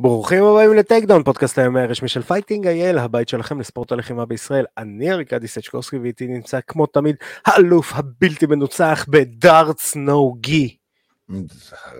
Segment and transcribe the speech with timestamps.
[0.00, 4.64] ברוכים הבאים לטייקדאון, פודקאסט היומי הרשמי של Fighting IL, הבית שלכם לספורט הלחימה בישראל.
[4.78, 7.16] אני ארקדי סצ'קוסקי ואיתי נמצא כמו תמיד
[7.46, 10.76] האלוף הבלתי מנוצח ב darts no-gi.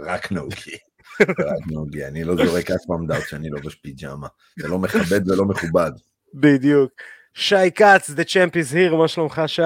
[0.06, 0.76] רק no-gi.
[1.20, 4.26] רק no-gi, אני לא זורק אף פעם dart שאני לובש פיג'מה.
[4.58, 5.90] זה לא מכבד ולא מכובד.
[6.34, 6.92] בדיוק.
[7.34, 9.62] שי כץ, The Champ is here, מה שלומך שי?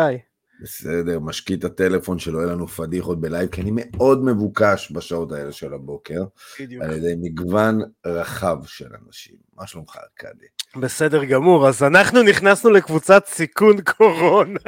[0.62, 5.53] בסדר, משקיט את הטלפון שלא יהיה לנו פדיחות בלייב, כי אני מאוד מבוקש בשעות האלה
[5.53, 6.25] של הבוקר,
[6.61, 6.82] בדיוק.
[6.82, 9.34] על ידי מגוון רחב של אנשים.
[9.56, 10.46] מה שלומך, ארכדי?
[10.76, 14.61] בסדר גמור, אז אנחנו נכנסנו לקבוצת סיכון קורונה.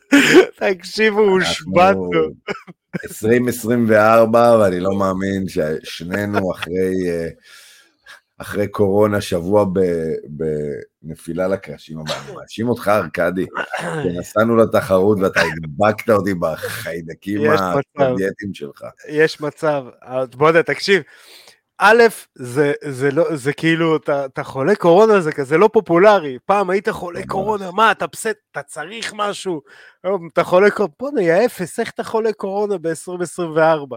[0.60, 2.10] תקשיבו, הושבענו.
[3.04, 6.92] 2024, ואני לא מאמין ששנינו אחרי...
[8.38, 9.66] אחרי קורונה, שבוע
[11.02, 13.46] בנפילה לקרשים, אבל אני מאשים אותך, ארכדי,
[14.02, 18.84] שנסענו לתחרות ואתה הדבקת אותי בחיידקים הסובייטיים שלך.
[19.08, 19.84] יש מצב,
[20.36, 21.02] בוא נדע, תקשיב,
[21.78, 22.02] א',
[22.34, 26.38] זה, זה, לא, זה כאילו, אתה, אתה חולה קורונה, זה כזה לא פופולרי.
[26.46, 29.62] פעם היית חולה קורונה, מה, אתה בסדר, אתה צריך משהו.
[30.04, 33.96] היום אתה חולה קורונה, בוא'נה, יא אפס, איך אתה חולה קורונה ב-2024?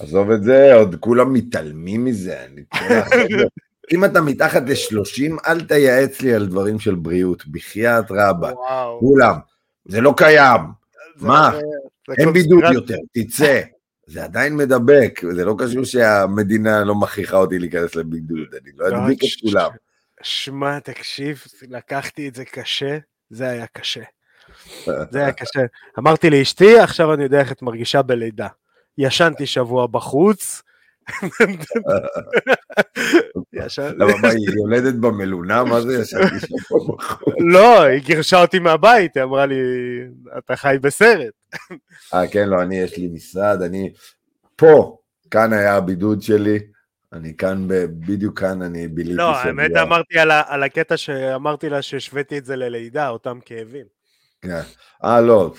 [0.00, 2.44] עזוב את זה, עוד כולם מתעלמים מזה.
[2.44, 2.62] אני
[3.92, 8.52] אם אתה מתחת ל-30, אל תייעץ לי על דברים של בריאות, בחייאת רבה.
[9.00, 9.34] כולם,
[9.86, 10.60] זה לא קיים.
[11.16, 11.50] מה?
[12.18, 13.60] אין בידוד יותר, תצא.
[14.06, 19.20] זה עדיין מדבק, זה לא קשור שהמדינה לא מכריחה אותי להיכנס לבידוד, אני לא אדביק
[19.24, 19.70] את כולם.
[20.22, 22.98] שמע, תקשיב, לקחתי את זה קשה,
[23.30, 24.02] זה היה קשה.
[25.12, 25.60] זה היה קשה.
[25.98, 28.48] אמרתי לאשתי, עכשיו אני יודע איך את מרגישה בלידה.
[28.98, 30.62] ישנתי שבוע בחוץ,
[33.98, 35.64] למה מה, היא יולדת במלונה?
[35.64, 36.54] מה זה ישבתי שם
[37.38, 39.56] לא, היא גירשה אותי מהבית, היא אמרה לי,
[40.38, 41.32] אתה חי בסרט.
[42.14, 43.92] אה, כן, לא, אני, יש לי משרד, אני
[44.56, 44.98] פה,
[45.30, 46.58] כאן היה הבידוד שלי.
[47.12, 47.66] אני כאן,
[48.06, 49.24] בדיוק כאן אני ביליתי שבוע.
[49.24, 53.86] לא, האמת אמרתי על הקטע שאמרתי לה שהשוויתי את זה ללידה, אותם כאבים.
[54.42, 54.60] כן.
[55.04, 55.54] אה, לא,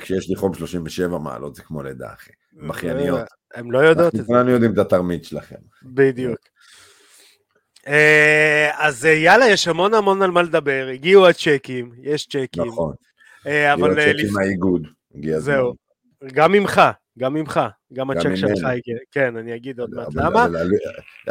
[0.00, 2.30] כשיש לי חום 37 מעלות זה כמו לידה, אחי.
[2.52, 3.20] בכייניות.
[3.54, 4.26] הם לא יודעות את זה.
[4.26, 5.56] כולנו יודעים את התרמית שלכם.
[5.82, 6.38] בדיוק.
[7.86, 12.64] אה, אז אה, יאללה, יש המון המון על מה לדבר, הגיעו הצ'קים, יש צ'קים.
[12.66, 12.94] נכון.
[13.46, 13.90] אה, אבל...
[13.90, 14.86] הגיעו הצ'קים מהאיגוד.
[15.38, 15.74] זהו,
[16.32, 16.80] גם ממך,
[17.18, 17.60] גם ממך,
[17.92, 20.46] גם הצ'ק שלך הגיע, כן, אני אגיד עוד מעט למה.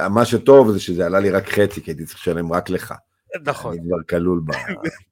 [0.09, 2.93] מה שטוב זה שזה עלה לי רק חצי, כי הייתי צריך לשלם רק לך.
[3.45, 3.73] נכון.
[3.73, 4.51] אני כבר כלול ב...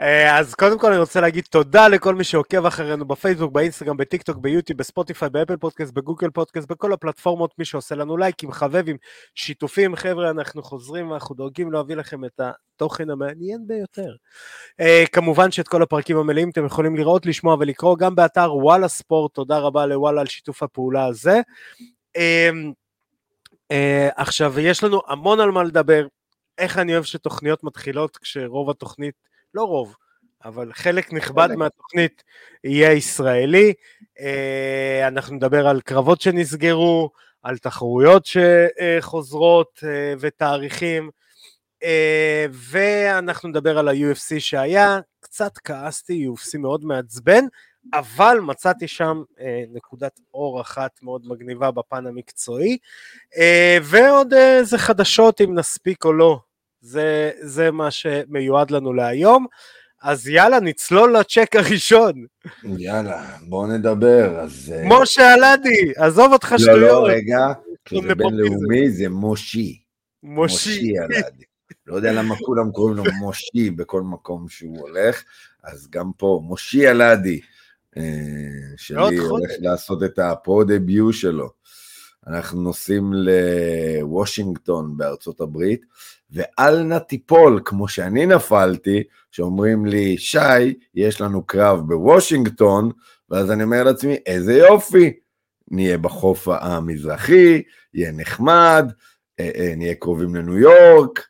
[0.00, 4.22] אה, אז קודם כל אני רוצה להגיד תודה לכל מי שעוקב אחרינו בפייסבוק, באינסטגרם, בטיק
[4.22, 8.96] טוק, ביוטיוב, בספוטיפיי, באפל פודקאסט, בגוגל פודקאסט, בכל הפלטפורמות, מי שעושה לנו לייקים, חבבים,
[9.34, 14.14] שיתופים, חבר'ה, אנחנו חוזרים ואנחנו דואגים להביא לכם את התוכן המעניין ביותר.
[14.82, 19.34] Uh, כמובן שאת כל הפרקים המלאים אתם יכולים לראות, לשמוע ולקרוא גם באתר וואלה ספורט,
[19.34, 21.40] תודה רבה לוואלה על שיתוף הפעולה הזה.
[22.18, 22.74] Uh,
[24.16, 26.06] עכשיו, יש לנו המון על מה לדבר,
[26.58, 29.14] איך אני אוהב שתוכניות מתחילות כשרוב התוכנית,
[29.54, 29.96] לא רוב,
[30.44, 32.24] אבל חלק נכבד מהתוכנית
[32.64, 33.72] יהיה ישראלי.
[34.20, 37.10] אה, אנחנו נדבר על קרבות שנסגרו,
[37.42, 41.10] על תחרויות שחוזרות אה, ותאריכים,
[41.82, 44.98] אה, ואנחנו נדבר על ה-UFC שהיה.
[45.20, 47.44] קצת כעסתי, UFC מאוד מעצבן,
[47.92, 52.78] אבל מצאתי שם אה, נקודת אור אחת מאוד מגניבה בפן המקצועי,
[53.36, 56.38] אה, ועוד איזה חדשות אם נספיק או לא,
[56.80, 59.46] זה, זה מה שמיועד לנו להיום.
[60.02, 62.26] אז יאללה, נצלול לצ'ק הראשון.
[62.78, 64.40] יאללה, בואו נדבר.
[64.40, 64.74] אז...
[64.76, 66.80] אה, משה אלעדי, עזוב אותך שטויות.
[66.80, 67.38] לא, לא, רגע,
[67.84, 69.80] כשזה בינלאומי זה מושי.
[70.22, 70.98] מושי.
[70.98, 71.44] אלעדי.
[71.86, 75.24] לא יודע למה כולם קוראים לו מושי בכל מקום שהוא הולך,
[75.64, 77.40] אז גם פה, מושי אלעדי.
[77.96, 81.50] אה, שלי הולך לעשות את הפרו דביו שלו.
[82.26, 85.84] אנחנו נוסעים לוושינגטון בארצות הברית,
[86.30, 92.90] ואל נא תיפול כמו שאני נפלתי, שאומרים לי, שי, יש לנו קרב בוושינגטון,
[93.30, 95.12] ואז אני אומר לעצמי, איזה יופי,
[95.70, 97.62] נהיה בחוף המזרחי,
[97.94, 98.92] יהיה נחמד,
[99.40, 101.26] אה, אה, נהיה קרובים לניו יורק.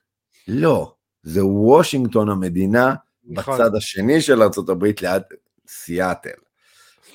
[0.48, 2.94] לא, זה וושינגטון המדינה,
[3.24, 3.54] נכון.
[3.54, 5.22] בצד השני של ארה"ב ליד
[5.68, 6.30] סיאטל.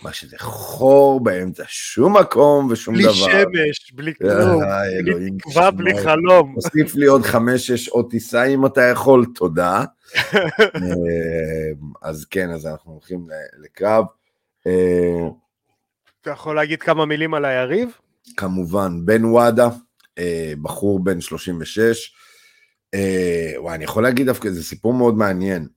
[0.04, 3.14] מה שזה חור באמצע שום מקום ושום בלי דבר.
[3.14, 4.62] בלי שמש, בלי כלום,
[5.06, 6.56] בלי תקווה, בלי חלום.
[6.56, 9.84] תוסיף לי עוד חמש-שש שעות טיסה אם אתה יכול, תודה.
[10.16, 10.92] אמ,
[12.02, 13.28] אז כן, אז אנחנו הולכים
[13.64, 14.06] לקרב.
[14.66, 15.30] אמ,
[16.22, 17.90] אתה יכול להגיד כמה מילים על היריב?
[18.38, 19.70] כמובן, בן וואדה,
[20.18, 22.14] אה, בחור בן 36.
[22.94, 25.68] אה, וואי, אני יכול להגיד דווקא, זה סיפור מאוד מעניין.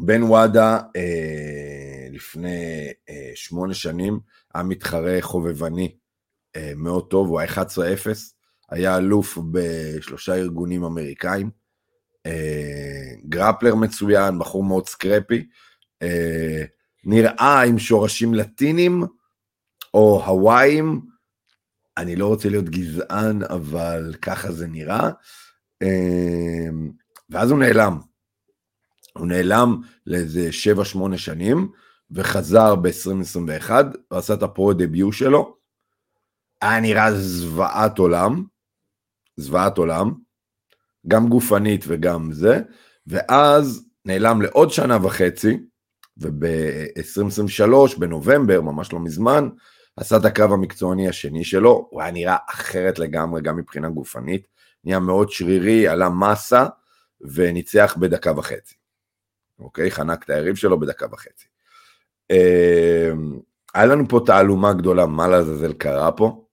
[0.00, 1.83] בן וואדה, אה,
[2.14, 4.20] לפני אה, שמונה שנים,
[4.54, 5.96] היה מתחרה חובבני
[6.56, 7.56] אה, מאוד טוב, הוא היה 11-0,
[8.70, 11.50] היה אלוף בשלושה ארגונים אמריקאים,
[12.26, 15.46] אה, גרפלר מצוין, בחור מאוד סקרפי,
[16.02, 16.64] אה,
[17.04, 19.02] נראה עם שורשים לטינים
[19.94, 21.00] או הוואים,
[21.96, 25.10] אני לא רוצה להיות גזען, אבל ככה זה נראה.
[25.82, 26.68] אה,
[27.30, 27.98] ואז הוא נעלם.
[29.18, 30.50] הוא נעלם לאיזה
[30.94, 31.68] 7-8 שנים,
[32.10, 33.70] וחזר ב-2021,
[34.08, 35.56] הוא עשה את הפרו-דביוט שלו.
[36.62, 38.44] היה נראה זוועת עולם,
[39.36, 40.14] זוועת עולם,
[41.08, 42.60] גם גופנית וגם זה,
[43.06, 45.58] ואז נעלם לעוד שנה וחצי,
[46.16, 49.48] וב-2023, בנובמבר, ממש לא מזמן,
[49.96, 54.46] עשה את הקרב המקצועני השני שלו, הוא היה נראה אחרת לגמרי, גם מבחינה גופנית,
[54.84, 56.66] נהיה מאוד שרירי, עלה מסה,
[57.20, 58.74] וניצח בדקה וחצי.
[59.58, 59.90] אוקיי?
[59.90, 61.53] חנק את היריב שלו בדקה וחצי.
[62.30, 63.12] אה,
[63.74, 66.44] היה לנו פה תעלומה גדולה, מה לעזאזל קרה פה,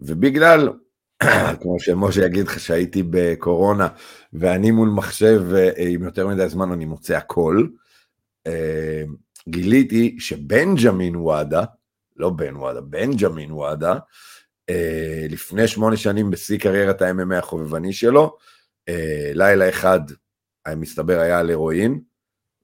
[0.00, 0.68] ובגלל
[1.60, 3.88] כמו שמשה יגיד לך שהייתי בקורונה
[4.32, 7.66] ואני מול מחשב אה, עם יותר מדי זמן אני מוצא הכל,
[8.46, 9.02] אה,
[9.48, 11.64] גיליתי שבנג'מין וואדה,
[12.16, 13.98] לא בן וואדה, בנג'מין וואדה,
[15.28, 18.36] לפני שמונה שנים בשיא קריירת ה-MMA החובבני שלו,
[19.34, 20.00] לילה אחד,
[20.76, 22.00] מסתבר היה על הירואין,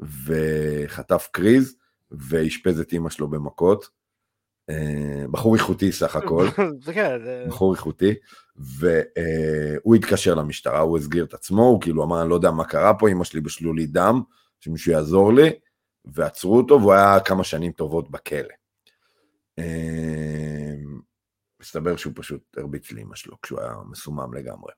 [0.00, 1.76] וחטף קריז,
[2.18, 3.88] ואשפז את אימא שלו במכות.
[5.30, 6.46] בחור איכותי סך הכל,
[6.94, 7.18] כן,
[7.48, 8.14] בחור איכותי,
[8.56, 12.94] והוא התקשר למשטרה, הוא הסגיר את עצמו, הוא כאילו אמר, אני לא יודע מה קרה
[12.98, 14.22] פה, אמא שלי בשלולית דם,
[14.60, 15.50] שמישהו יעזור לי,
[16.04, 18.54] ועצרו אותו, והוא היה כמה שנים טובות בכלא.
[21.60, 24.72] מסתבר שהוא פשוט הרביץ לאמא שלו כשהוא היה מסומם לגמרי.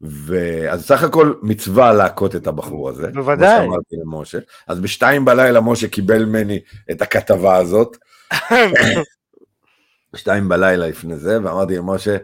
[0.00, 3.10] ואז סך הכל מצווה להכות את הבחור הזה.
[3.14, 3.58] בוודאי.
[3.58, 4.38] כמו שאמרתי למשה.
[4.68, 6.60] אז בשתיים בלילה משה קיבל ממני
[6.90, 7.96] את הכתבה הזאת.
[10.16, 12.16] שתיים בלילה לפני זה, ואמרתי למשה,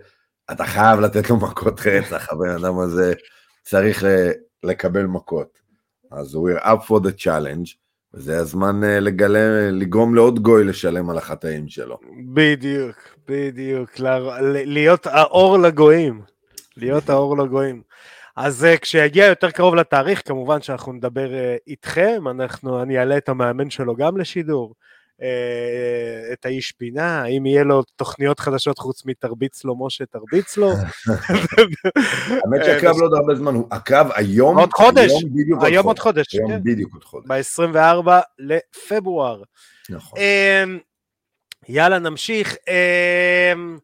[0.50, 3.14] אתה חייב לתת לו מכות רצח, הבן אדם הזה
[3.62, 4.04] צריך
[4.62, 5.58] לקבל מכות.
[6.12, 7.74] אז הוא we're up for the challenge,
[8.14, 11.98] וזה הזמן אה, לגלה, לגרום לעוד גוי לשלם על החטאים שלו.
[12.34, 12.96] בדיוק,
[13.28, 13.90] בדיוק,
[14.64, 16.35] להיות האור לגויים.
[16.76, 17.82] להיות האור לגויים.
[18.36, 23.28] אז uh, כשיגיע יותר קרוב לתאריך, כמובן שאנחנו נדבר uh, איתכם, אנחנו, אני אעלה את
[23.28, 24.74] המאמן שלו גם לשידור.
[25.22, 30.70] אה, את האיש פינה, האם יהיה לו תוכניות חדשות חוץ מתרביץ לו משה תרביץ לו.
[32.44, 35.12] האמת שהקרב לא עוד הרבה זמן, הקרב היום, עוד חודש,
[35.62, 36.62] היום עוד חודש, היום כן.
[36.62, 39.42] בדיוק עוד חודש, ב-24 לפברואר.
[39.90, 40.18] נכון.
[40.18, 40.78] אמ,
[41.68, 43.78] יאללה נמשיך, אמ,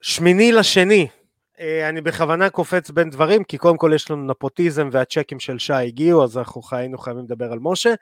[0.00, 1.25] שמיני לשני, אה,
[1.60, 6.24] אני בכוונה קופץ בין דברים, כי קודם כל יש לנו נפוטיזם והצ'קים של שי הגיעו,
[6.24, 7.94] אז אנחנו היינו חייבים לדבר על משה,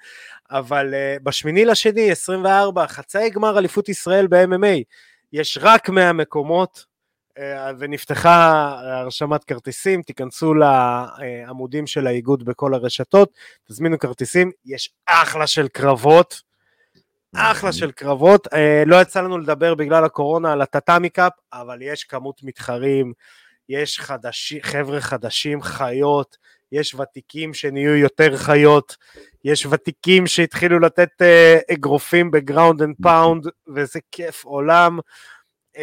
[0.50, 4.82] אבל uh, בשמיני לשני, 24, חצאי גמר אליפות ישראל ב-MMA,
[5.32, 6.84] יש רק 100 מקומות,
[7.38, 7.42] uh,
[7.78, 13.32] ונפתחה הרשמת כרטיסים, תיכנסו לעמודים של האיגוד בכל הרשתות,
[13.68, 16.42] תזמינו כרטיסים, יש אחלה של קרבות,
[17.36, 18.48] אחלה של קרבות,
[18.86, 23.12] לא יצא לנו לדבר בגלל הקורונה על ה Tatami Cup, אבל יש כמות מתחרים,
[23.68, 26.36] יש חדשים, חבר'ה חדשים חיות,
[26.72, 28.96] יש ותיקים שנהיו יותר חיות,
[29.44, 34.98] יש ותיקים שהתחילו לתת אה, אגרופים ב ground and pound, וזה כיף עולם.
[35.76, 35.78] אה,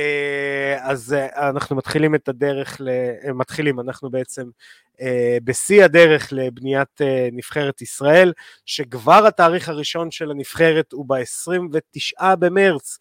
[0.81, 2.89] אז אה, אנחנו מתחילים את הדרך, ל...
[3.33, 4.43] מתחילים, אנחנו בעצם
[4.93, 4.99] uh,
[5.43, 8.33] בשיא הדרך לבניית uh, נבחרת ישראל,
[8.65, 12.97] שכבר התאריך הראשון של הנבחרת הוא ב-29 במרץ,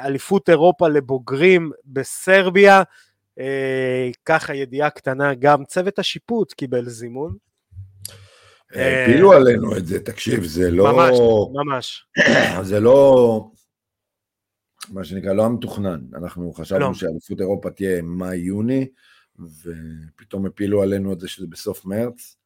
[0.00, 2.82] אליפות אירופה לבוגרים בסרביה,
[4.24, 7.36] ככה ידיעה קטנה, גם צוות השיפוט קיבל זימון.
[8.70, 10.92] הפילו עלינו את זה, תקשיב, זה לא...
[10.92, 11.18] ממש,
[11.52, 12.06] ממש.
[12.70, 13.50] זה לא...
[14.92, 16.00] מה שנקרא, לא המתוכנן.
[16.14, 16.94] אנחנו חשבנו לא.
[16.94, 18.88] שאליפות אירופה תהיה מאי-יוני,
[19.38, 22.36] ופתאום הפילו עלינו את זה שזה בסוף מרץ,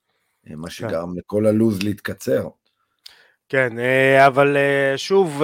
[0.51, 0.71] אה, מה כן.
[0.71, 2.49] שגרם לכל הלו"ז להתקצר.
[3.49, 4.57] כן, אה, אבל
[4.97, 5.43] שוב,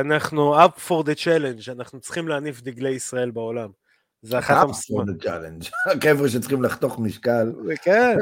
[0.00, 3.70] אנחנו up for the challenge, אנחנו צריכים להניף דגלי ישראל בעולם.
[4.22, 5.06] זה אחת המשימות.
[5.86, 7.52] החבר'ה שצריכים לחתוך משקל.
[7.82, 8.16] כן,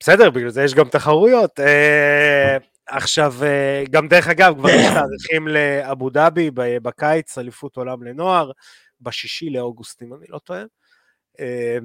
[0.00, 1.60] בסדר, בגלל זה יש גם תחרויות.
[1.60, 2.56] אה,
[2.86, 8.50] עכשיו, אה, גם דרך אגב, כבר יש תאריכים לאבו דאבי בקיץ, אליפות עולם לנוער,
[9.00, 10.62] בשישי לאוגוסט, אם אני לא טועה.
[11.40, 11.78] אה,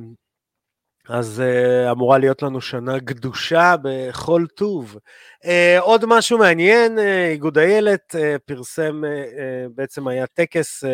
[1.09, 4.97] אז uh, אמורה להיות לנו שנה גדושה בכל טוב.
[5.43, 5.47] Uh,
[5.79, 10.87] עוד משהו מעניין, uh, איגוד איילת uh, פרסם, uh, uh, בעצם היה טקס uh,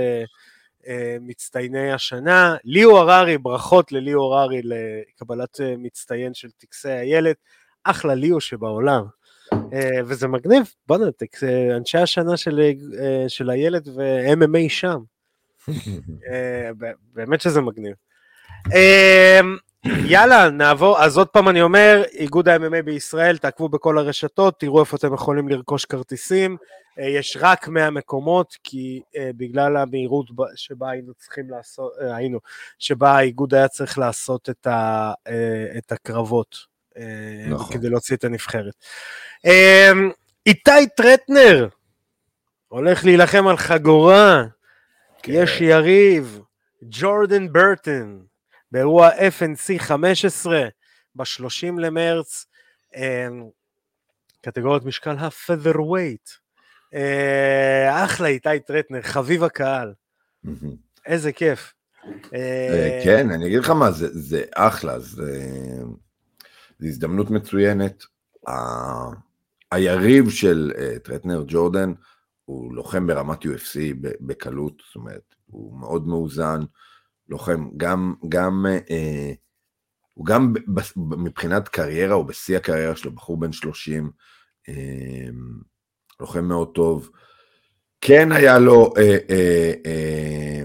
[1.22, 2.56] מצטייני השנה.
[2.64, 7.36] ליאו הררי, ברכות לליאו הררי לקבלת אה, מצטיין של טקסי הילד.
[7.84, 9.06] אחלה ליאו שבעולם.
[9.54, 11.06] אה, וזה מגניב, בוא'נה,
[11.78, 12.72] אנשי השנה של,
[13.28, 15.00] של הילד ו-MMA שם.
[17.14, 17.94] באמת שזה מגניב.
[19.86, 24.80] אמ, יאללה, נעבור, אז עוד פעם אני אומר, איגוד ה-MMA בישראל, תעקבו בכל הרשתות, תראו
[24.80, 26.58] איפה אתם יכולים לרכוש כרטיסים.
[27.00, 30.26] אה, יש רק 100 מקומות, כי uh, בגלל המהירות
[30.56, 32.40] שבה היינו צריכים לעשות, uh, היינו,
[32.80, 35.14] שבה האיגוד היה צריך לעשות את, ה,
[35.78, 36.58] את הקרבות,
[37.50, 37.74] נכון.
[37.74, 38.74] כדי להוציא את הנבחרת.
[39.48, 39.50] Uh,
[40.46, 41.68] איתי טרטנר
[42.68, 44.44] הולך להילחם על חגורה,
[45.24, 45.32] כן.
[45.36, 46.40] יש יריב,
[46.84, 48.26] ג'ורדן ברטון,
[48.72, 50.68] באירוע FNC 15
[51.16, 52.46] ב-30 למרץ,
[54.42, 56.46] קטגוריית משקל ה-featherweight.
[56.94, 59.94] אה, אחלה איתי טרטנר, חביב הקהל.
[61.06, 61.74] איזה כיף.
[62.34, 65.82] אה, כן, אני אגיד לך מה, זה אחלה, זה
[66.82, 68.04] הזדמנות מצוינת.
[69.72, 71.94] היריב של אה, טרטנר ג'ורדן
[72.46, 73.80] הוא לוחם ברמת UFC
[74.22, 76.60] בקלות, זאת אומרת, הוא מאוד מאוזן,
[77.30, 79.34] לוחם, גם, גם, אה,
[80.14, 80.54] הוא גם
[80.98, 84.12] מבחינת קריירה, הוא בשיא הקריירה שלו, בחור בן 30,
[84.70, 85.28] אה,
[86.20, 87.10] לוחם מאוד טוב.
[88.02, 90.64] כן היה לו אה, אה, אה,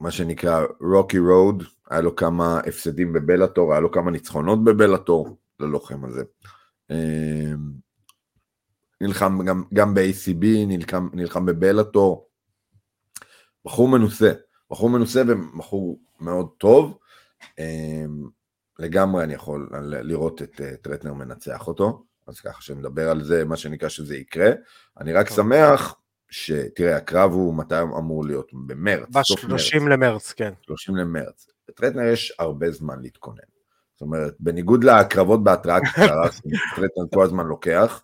[0.00, 6.04] מה שנקרא רוקי רוד, היה לו כמה הפסדים בבלאטור, היה לו כמה ניצחונות בבלאטור ללוחם
[6.04, 6.22] הזה.
[6.90, 7.52] אה,
[9.00, 12.28] נלחם גם, גם ב-ACB, נלחם, נלחם בבלאטור.
[13.64, 14.32] בחור מנוסה,
[14.70, 16.98] בחור מנוסה ובחור מאוד טוב.
[17.58, 18.28] אמ,
[18.78, 23.56] לגמרי אני יכול לראות את אה, טרטנר מנצח אותו, אז ככה שנדבר על זה, מה
[23.56, 24.50] שנקרא שזה יקרה.
[25.00, 25.94] אני רק שמח
[26.30, 28.50] שתראה, הקרב הוא מתי אמור להיות?
[28.66, 29.08] במרץ.
[29.10, 30.52] ב-30 למרץ, כן.
[30.62, 31.46] 30 למרץ.
[31.68, 33.38] לטרטנר יש הרבה זמן להתכונן.
[33.94, 36.28] זאת אומרת, בניגוד לקרבות בהתראה קצרה,
[36.76, 38.02] טרטנר כל הזמן לוקח,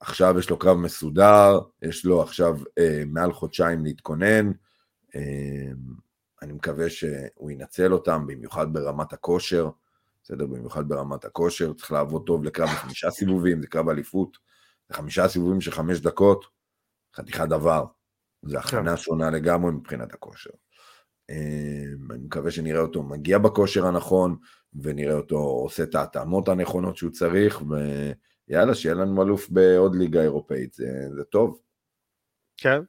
[0.00, 4.52] עכשיו יש לו קרב מסודר, יש לו עכשיו אה, מעל חודשיים להתכונן,
[6.42, 9.70] אני מקווה שהוא ינצל אותם, במיוחד ברמת הכושר,
[10.22, 10.46] בסדר?
[10.46, 14.38] במיוחד ברמת הכושר, צריך לעבוד טוב לקרב בחמישה סיבובים, זה קרב אליפות,
[14.88, 16.44] זה חמישה סיבובים של חמש דקות,
[17.16, 17.84] חתיכת דבר,
[18.42, 18.96] זה הכנה כן.
[18.96, 20.50] שונה לגמרי מבחינת הכושר.
[21.30, 24.36] אה, אני מקווה שנראה אותו מגיע בכושר הנכון,
[24.82, 27.74] ונראה אותו עושה את ההתאמות הנכונות שהוא צריך, ו...
[28.48, 31.62] יאללה, שיהיה לנו אלוף בעוד ליגה אירופאית, זה, זה טוב.
[32.56, 32.80] כן.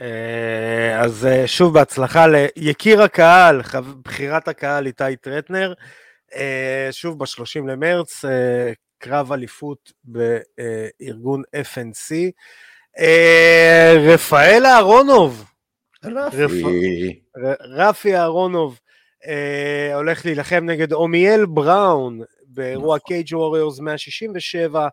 [0.00, 2.26] אה, אז אה, שוב בהצלחה
[2.56, 3.60] ליקיר הקהל,
[4.04, 5.72] בחירת הקהל איתי טרטנר,
[6.34, 8.24] אה, שוב ב-30 למרץ,
[8.98, 12.14] קרב אליפות בארגון FNC.
[14.06, 15.44] רפאל אהרונוב,
[16.04, 17.20] רפי,
[17.60, 18.80] רפי אהרונוב,
[19.94, 23.34] הולך להילחם נגד עמיאל בראון, באירוע קייג'.
[23.34, 24.88] ווריורס 167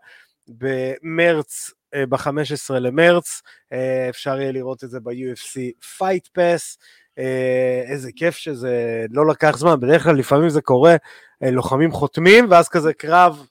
[0.48, 3.42] במרץ, ב-15 למרץ,
[3.74, 5.58] אה, אפשר יהיה לראות את זה ב-UFC
[5.98, 6.78] Fight Pass,
[7.18, 10.96] אה, איזה כיף שזה לא לקח זמן, בדרך כלל לפעמים זה קורה,
[11.42, 13.46] לוחמים חותמים, ואז כזה קרב,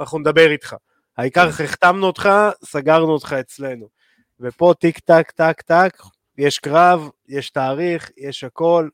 [0.00, 0.76] אנחנו נדבר איתך.
[1.16, 1.64] העיקר כן.
[1.64, 2.28] החתמנו אותך,
[2.64, 3.88] סגרנו אותך אצלנו.
[4.40, 6.02] ופה טיק טק טק טק,
[6.38, 8.88] יש קרב, יש תאריך, יש הכל,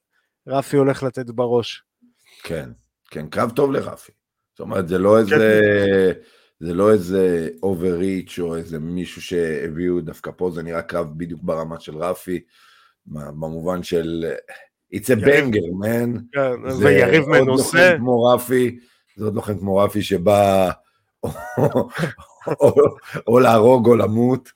[0.47, 1.83] רפי הולך לתת בראש.
[2.43, 2.71] כן,
[3.11, 4.13] כן, קרב טוב לרפי.
[4.53, 5.61] זאת אומרת, זה לא איזה,
[6.61, 11.81] זה לא איזה overreach או איזה מישהו שהביאו דווקא פה, זה נראה קרב בדיוק ברמה
[11.81, 12.41] של רפי,
[13.07, 14.33] במובן של
[14.95, 16.21] it's a banger, man.
[16.33, 17.79] כן, זה יריב מנוסה.
[17.79, 18.79] זה עוד לוחם כמו רפי,
[19.17, 20.71] זה עוד לוחם כמו רפי שבא
[23.27, 24.53] או להרוג או למות,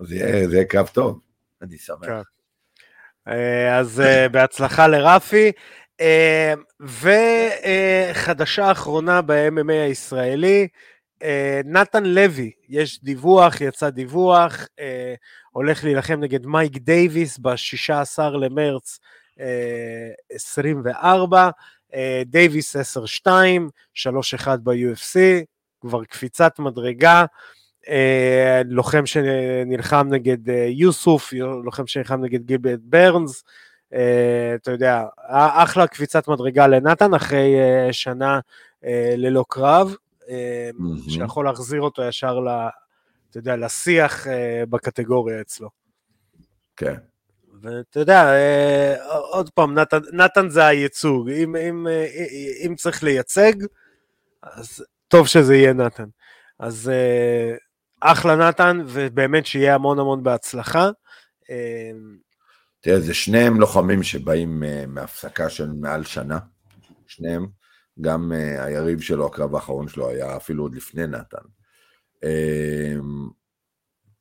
[0.00, 1.20] וזה יהיה קרב טוב,
[1.62, 2.06] אני שמח.
[2.06, 2.22] כן.
[3.28, 5.52] אה, אז אה, בהצלחה לרפי.
[6.00, 6.62] אמ,
[8.12, 10.68] וחדשה אחרונה ב-MMA הישראלי,
[11.22, 15.14] אה, נתן לוי, יש דיווח, יצא דיווח, אה,
[15.52, 18.98] הולך להילחם נגד מייק דייוויס ב-16 למרץ
[20.32, 21.50] 24,
[21.94, 25.44] אה, דייוויס 10-2, 3-1 ב-UFC,
[25.80, 27.24] כבר קפיצת מדרגה,
[28.64, 30.38] לוחם שנלחם נגד
[30.68, 31.32] יוסוף,
[31.64, 33.44] לוחם שנלחם נגד גילברט ברנס,
[33.88, 38.40] אתה יודע, אחלה קפיצת מדרגה לנתן אחרי אה, שנה
[38.84, 39.94] אה, ללא קרב,
[41.08, 42.48] שיכול להחזיר אותו ישר ל...
[43.30, 44.26] אתה יודע, לשיח
[44.70, 45.68] בקטגוריה אצלו.
[46.76, 46.94] כן.
[47.62, 48.32] ואתה יודע,
[49.30, 51.30] עוד פעם, נתן, נתן זה הייצוג.
[51.30, 51.86] אם, אם,
[52.66, 53.52] אם צריך לייצג,
[54.42, 56.08] אז טוב שזה יהיה נתן.
[56.58, 56.90] אז
[58.00, 60.90] אחלה נתן, ובאמת שיהיה המון המון בהצלחה.
[62.86, 66.38] תראה, זה שניהם לוחמים שבאים uh, מהפסקה של מעל שנה,
[67.06, 67.46] שניהם.
[68.00, 71.46] גם uh, היריב שלו, הקרב האחרון שלו היה אפילו עוד לפני נתן.
[72.24, 72.98] Uh,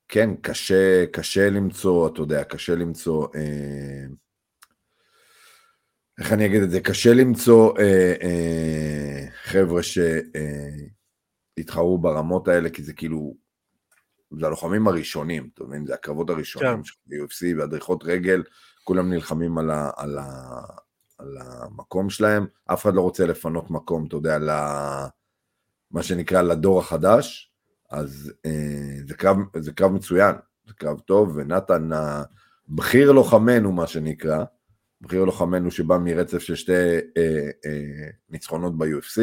[0.07, 4.15] כן, קשה, קשה למצוא, אתה יודע, קשה למצוא uh,
[6.19, 6.79] איך אני אגיד את זה?
[6.79, 9.81] קשה למצוא אה, אה, חבר'ה
[11.57, 13.35] שהתחרו אה, ברמות האלה, כי זה כאילו,
[14.39, 15.85] זה הלוחמים הראשונים, אתה מבין?
[15.85, 16.83] זה הקרבות הראשונים כן.
[16.83, 18.43] של UFC והדריכות רגל,
[18.83, 20.61] כולם נלחמים על, ה, על, ה,
[21.17, 24.37] על המקום שלהם, אף אחד לא רוצה לפנות מקום, אתה יודע,
[25.91, 27.51] מה שנקרא לדור החדש,
[27.91, 30.35] אז אה, זה, קרב, זה קרב מצוין,
[30.67, 31.89] זה קרב טוב, ונתן,
[32.69, 34.43] הבכיר לוחמנו, מה שנקרא,
[35.01, 36.73] בכיר לוחמנו שבא מרצף של שתי
[37.17, 39.21] אה, אה, ניצחונות ב-UFC,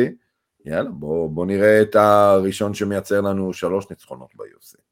[0.64, 4.91] יאללה, בוא, בוא נראה את הראשון שמייצר לנו שלוש ניצחונות ב-UFC.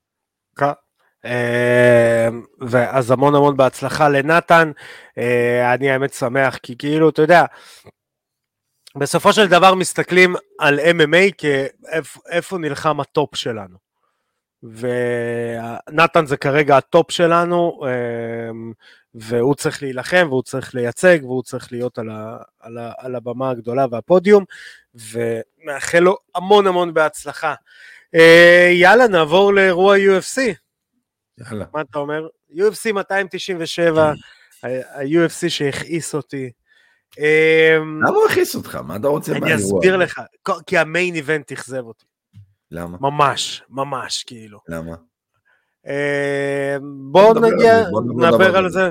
[0.60, 1.28] כן.
[2.60, 4.70] ואז המון המון בהצלחה לנתן,
[5.18, 7.44] אה, אני האמת שמח, כי כאילו, אתה יודע,
[8.96, 13.90] בסופו של דבר מסתכלים על MMA כאיפה נלחם הטופ שלנו.
[14.62, 18.72] ונתן זה כרגע הטופ שלנו, אמ,
[19.14, 23.50] והוא צריך להילחם, והוא צריך לייצג, והוא צריך להיות על, ה, על, ה, על הבמה
[23.50, 24.44] הגדולה והפודיום,
[24.94, 27.54] ומאחל לו המון המון בהצלחה.
[28.14, 30.40] אה, יאללה, נעבור לאירוע UFC.
[31.38, 31.64] יאללה.
[31.74, 32.26] מה אתה אומר?
[32.52, 34.12] UFC 297,
[34.62, 36.50] ה-UFC שהכעיס אותי.
[37.18, 38.74] אמ, למה הוא הכעיס אותך?
[38.74, 39.52] מה אתה רוצה מהאירוע?
[39.52, 40.20] אני אסביר לך,
[40.66, 42.04] כי המיין איבנט אכזב אותי.
[42.70, 42.98] למה?
[43.00, 44.58] ממש, ממש, כאילו.
[44.68, 44.94] למה?
[45.86, 45.92] אמ,
[47.12, 47.84] בואו נגיע,
[48.16, 48.90] נדבר על זה.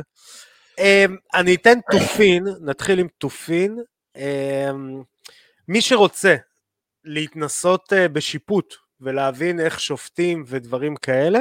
[1.33, 3.77] אני אתן תופין, נתחיל עם תופין.
[5.67, 6.35] מי שרוצה
[7.03, 11.39] להתנסות אה, בשיפוט ולהבין איך שופטים ודברים כאלה,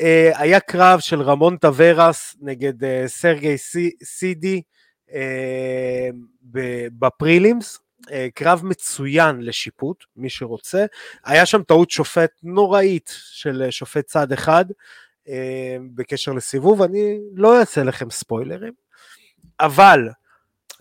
[0.00, 3.56] אה, היה קרב של רמון טוורס נגד אה, סרגי
[4.02, 4.62] סידי
[6.98, 7.78] בפרילימס,
[8.10, 10.84] אה, קרב מצוין לשיפוט, מי שרוצה.
[11.24, 14.64] היה שם טעות שופט נוראית של שופט צד אחד
[15.28, 18.72] אה, בקשר לסיבוב, אני לא אעשה לכם ספוילרים,
[19.60, 20.08] אבל...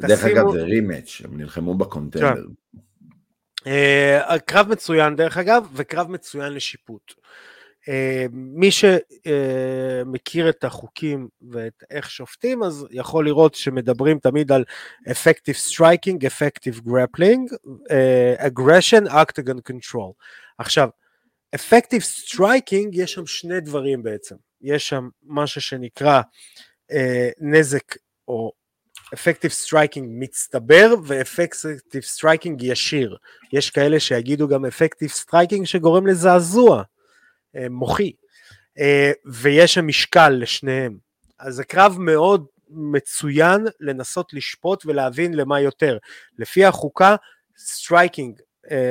[0.02, 0.42] דרך תשימו...
[0.42, 2.46] אגב זה רימץ', הם נלחמו בקונטנדר.
[3.64, 7.14] Uh, קרב מצוין דרך אגב, וקרב מצוין לשיפוט.
[7.90, 14.64] אה, מי שמכיר את החוקים ואת איך שופטים, אז יכול לראות שמדברים תמיד על
[15.10, 20.14] effective striking, effective grappling, uh, aggression, octagon control.
[20.58, 20.90] עכשיו,
[21.56, 24.36] effective striking, יש שם שני דברים בעצם.
[24.62, 26.22] יש שם משהו שנקרא
[26.92, 26.96] אה,
[27.40, 27.96] נזק
[28.28, 28.52] או
[29.14, 33.18] effective striking מצטבר ו-effective striking ישיר.
[33.54, 36.84] יש כאלה שיגידו גם effective striking שגורם לזעזוע.
[37.56, 38.12] אה, מוחי,
[38.80, 40.98] אה, ויש שם משקל לשניהם.
[41.40, 45.98] אז זה קרב מאוד מצוין לנסות לשפוט ולהבין למה יותר.
[46.40, 47.16] לפי החוקה,
[47.58, 48.40] striking,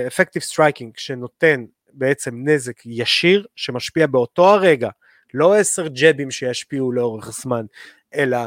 [0.06, 4.90] effective striking שנותן בעצם נזק ישיר שמשפיע באותו הרגע,
[5.34, 7.64] לא עשר ג'בים שישפיעו לאורך זמן,
[8.14, 8.38] אלא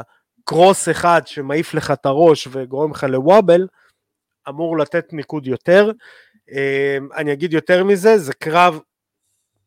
[0.48, 3.66] קרוס אחד שמעיף לך את הראש וגורם לך לוובל,
[4.48, 5.90] אמור לתת ניקוד יותר.
[6.52, 8.80] אה, אני אגיד יותר מזה, זה קרב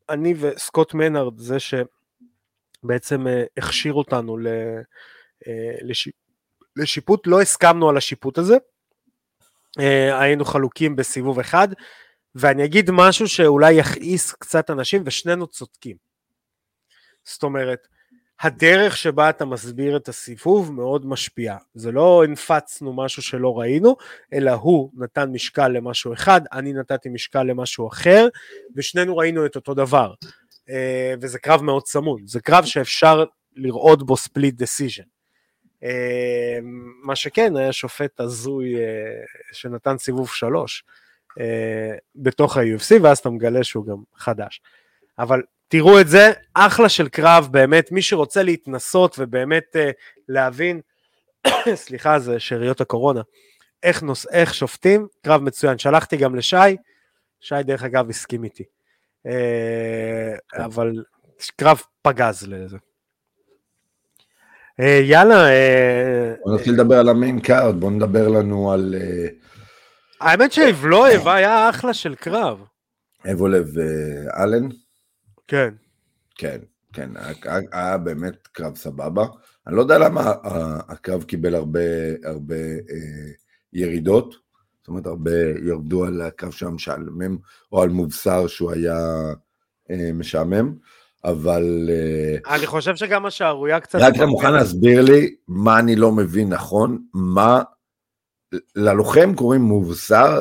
[0.10, 4.38] אני וסקוט מנארד זה שבעצם אה, הכשיר אותנו
[5.48, 5.76] אה,
[6.76, 8.58] לשיפוט, לא הסכמנו על השיפוט הזה,
[9.80, 11.68] אה, היינו חלוקים בסיבוב אחד,
[12.36, 15.98] ואני אגיד משהו שאולי יכעיס קצת אנשים, ושנינו צודקים.
[17.24, 17.88] זאת אומרת,
[18.42, 21.58] הדרך שבה אתה מסביר את הסיבוב מאוד משפיעה.
[21.74, 23.96] זה לא המצאנו משהו שלא ראינו,
[24.34, 28.28] אלא הוא נתן משקל למשהו אחד, אני נתתי משקל למשהו אחר,
[28.76, 30.14] ושנינו ראינו את אותו דבר.
[30.70, 33.26] אה, וזה קרב מאוד צמוד, זה קרב שאפשר
[33.56, 35.04] לראות בו split decision.
[35.84, 36.60] אה,
[37.04, 38.82] מה שכן, היה שופט הזוי אה,
[39.52, 40.84] שנתן סיבוב שלוש
[42.16, 44.62] בתוך ה-UFC, ואז אתה מגלה שהוא גם חדש.
[45.20, 49.80] אבל תראו את זה, אחלה של קרב, באמת, מי שרוצה להתנסות ובאמת uh,
[50.30, 50.82] להבין,
[51.74, 53.22] סליחה, זה שאריות הקורונה,
[53.84, 55.78] איך, נוס, איך שופטים, קרב מצוין.
[55.78, 56.56] שלחתי גם לשי,
[57.40, 58.64] שי דרך אגב הסכים איתי.
[59.28, 59.32] Uh,
[60.66, 60.92] אבל
[61.56, 62.78] קרב פגז לזה.
[64.82, 65.48] Uh, יאללה.
[65.48, 68.96] אה, בוא נתחיל לדבר על ה main card, בוא נדבר לנו על...
[68.98, 69.48] אה...
[70.22, 72.64] האמת שאבלויב היה אחלה של קרב.
[73.32, 74.70] אבלויב ואלן?
[75.50, 75.74] כן.
[76.36, 76.60] כן,
[76.94, 79.26] כן, היה, היה באמת קרב סבבה.
[79.68, 80.34] אני לא יודע למה
[80.88, 81.80] הקרב קיבל הרבה,
[82.24, 83.32] הרבה אה,
[83.74, 84.36] ירידות,
[84.80, 85.32] זאת אומרת הרבה
[85.66, 87.38] ירדו על הקרב שם משעמם,
[87.72, 88.98] או על מובסר שהוא היה
[89.92, 90.74] אה, משעמם,
[91.24, 91.90] אבל...
[91.90, 94.00] אה, אני חושב שגם השערורייה קצת...
[94.02, 97.62] רק אתה מוכן להסביר לי מה אני לא מבין נכון, מה...
[98.76, 100.40] ללוחם קוראים מובסר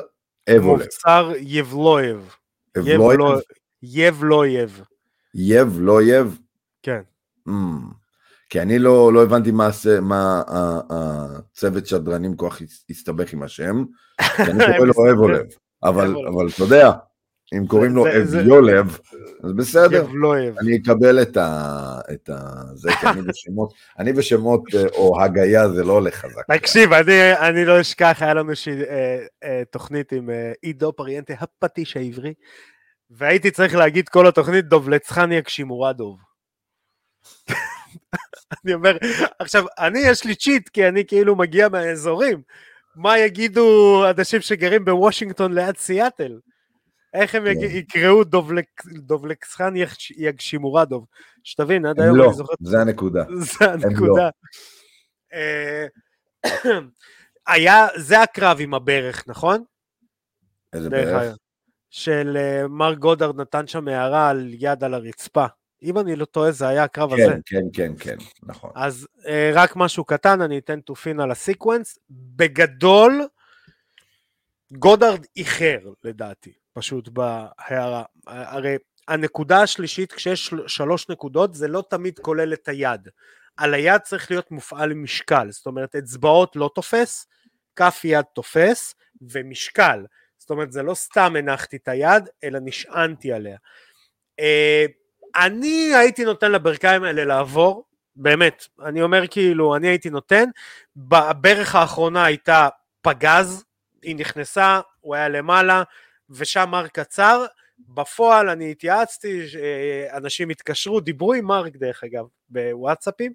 [0.56, 0.82] אבולב.
[0.82, 2.34] מובסר יבלויב.
[2.76, 3.40] יבלויב.
[3.82, 4.82] יבלויב.
[5.34, 6.38] יב, לא יב?
[6.82, 7.00] כן.
[7.48, 7.52] Mm.
[8.50, 9.70] כי אני לא, לא הבנתי מה,
[10.02, 10.42] מה
[10.90, 13.84] הצוות שדרנים כוח הסתבך עם השם,
[14.36, 15.46] כי אני קורא לו אוהב אולב,
[15.82, 16.90] אבל, אבל אתה יודע,
[17.54, 18.98] אם קוראים לו אביולב,
[19.44, 20.06] אז בסדר,
[20.60, 22.00] אני אקבל את ה...
[22.12, 22.36] את ה...
[22.74, 26.42] זה, כי אני בשמות, אני בשמות אה, או הגיה זה לא הולך חזק.
[26.58, 28.68] תקשיב, אני, אני לא אשכח, היה לנו ש...
[28.68, 30.30] אה, אה, תוכנית עם
[30.62, 32.34] עידו פריאנטה, הפטיש העברי,
[33.10, 36.18] והייתי צריך להגיד כל התוכנית דובלצחניה כשימורדוב.
[38.64, 38.96] אני אומר,
[39.38, 42.42] עכשיו, אני יש לי צ'יט, כי אני כאילו מגיע מהאזורים.
[42.96, 46.38] מה יגידו אנשים שגרים בוושינגטון ליד סיאטל?
[47.14, 47.60] איך הם כן.
[47.60, 48.24] יקראו
[49.02, 49.74] דובלקסחן
[50.16, 51.06] יגשימורדוב?
[51.44, 52.54] שתבין, עד היום לא, אני זוכר...
[52.60, 53.24] זה הנקודה.
[53.58, 53.70] זה לא.
[53.70, 54.30] הנקודה.
[55.34, 55.86] אה,
[57.46, 59.64] היה, זה הקרב עם הברך, נכון?
[60.72, 61.36] איזה ברך?
[61.90, 65.46] של אה, מר גודרד נתן שם הערה על יד על הרצפה.
[65.82, 67.34] אם אני לא טועה, זה היה הקרב כן, הזה.
[67.46, 68.70] כן, כן, כן, נכון.
[68.74, 71.98] אז אה, רק משהו קטן, אני אתן תופין על הסיקוונס.
[72.10, 73.26] בגדול,
[74.72, 78.02] גודרד איחר, לדעתי, פשוט בהערה.
[78.26, 78.76] הרי
[79.08, 83.08] הנקודה השלישית, כשיש שלוש נקודות, זה לא תמיד כולל את היד.
[83.56, 87.26] על היד צריך להיות מופעל משקל, זאת אומרת, אצבעות לא תופס,
[87.76, 90.04] כף יד תופס, ומשקל.
[90.48, 93.56] זאת אומרת, זה לא סתם הנחתי את היד, אלא נשענתי עליה.
[94.40, 94.86] אה,
[95.36, 97.84] אני הייתי נותן לברכיים האלה לעבור,
[98.16, 100.44] באמת, אני אומר כאילו, אני הייתי נותן,
[100.96, 102.68] בברך האחרונה הייתה
[103.02, 103.64] פגז,
[104.02, 105.82] היא נכנסה, הוא היה למעלה,
[106.30, 107.46] ושם מרק קצר,
[107.78, 109.46] בפועל אני התייעצתי,
[110.12, 113.32] אנשים התקשרו, דיברו עם מרק דרך אגב, בוואטסאפים,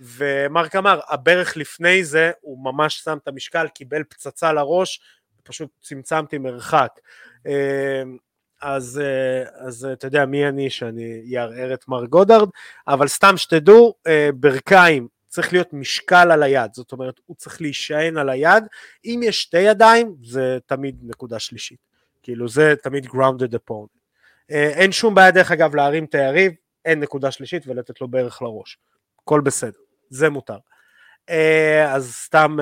[0.00, 5.00] ומרק אמר, הברך לפני זה, הוא ממש שם את המשקל, קיבל פצצה לראש,
[5.42, 6.90] פשוט צמצמתי מרחק.
[8.62, 12.48] אז, אה, אז אתה יודע מי אני שאני אערער את מר גודארד,
[12.88, 18.16] אבל סתם שתדעו, אה, ברכיים צריך להיות משקל על היד, זאת אומרת הוא צריך להישען
[18.16, 18.64] על היד,
[19.04, 21.78] אם יש שתי ידיים זה תמיד נקודה שלישית,
[22.22, 23.72] כאילו זה תמיד grounded.
[24.50, 26.52] אה, אין שום בעיה דרך אגב להרים את היריב,
[26.84, 28.78] אין נקודה שלישית ולתת לו בערך לראש,
[29.22, 29.78] הכל בסדר,
[30.10, 30.58] זה מותר.
[31.88, 32.56] אז סתם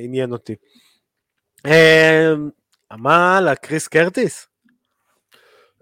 [0.00, 0.54] עניין אותי.
[2.98, 4.46] מה על הקריס קרטיס?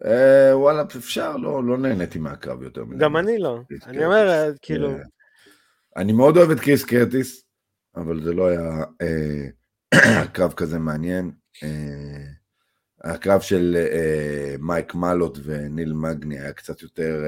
[0.05, 2.99] אה, וואלה, אפשר, לא, לא נהניתי מהקרב יותר מדי.
[2.99, 3.61] גם אני לא.
[3.87, 4.91] אני אומר, אה, כאילו...
[4.91, 5.03] אה,
[5.97, 7.45] אני מאוד אוהב את קריס קרטיס,
[7.97, 8.85] אבל זה לא היה
[10.35, 11.31] קרב כזה מעניין.
[13.05, 13.77] הקרב של
[14.61, 17.25] מייק מלוט וניל מגני היה קצת יותר,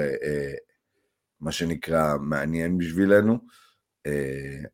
[1.41, 3.39] מה שנקרא, מעניין בשבילנו.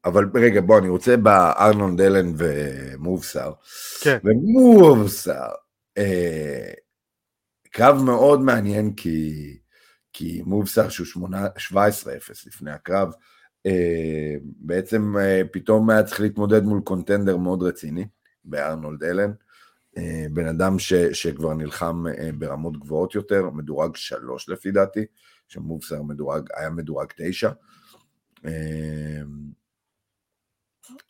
[0.05, 3.51] אבל רגע, בוא, אני רוצה בארנון דלן ומובסר.
[4.01, 4.17] כן.
[4.23, 5.49] ומובסר,
[7.71, 9.57] קרב מאוד מעניין כי,
[10.13, 11.75] כי מובסר שהוא 17-0
[12.47, 13.11] לפני הקרב,
[13.65, 18.07] אה, בעצם אה, פתאום היה צריך להתמודד מול קונטנדר מאוד רציני
[18.43, 19.31] בארנולד אלן,
[19.97, 22.03] אה, בן אדם ש, שכבר נלחם
[22.37, 25.05] ברמות גבוהות יותר, מדורג שלוש לפי דעתי,
[25.47, 27.49] שמובסר מדורג, היה מדורג תשע.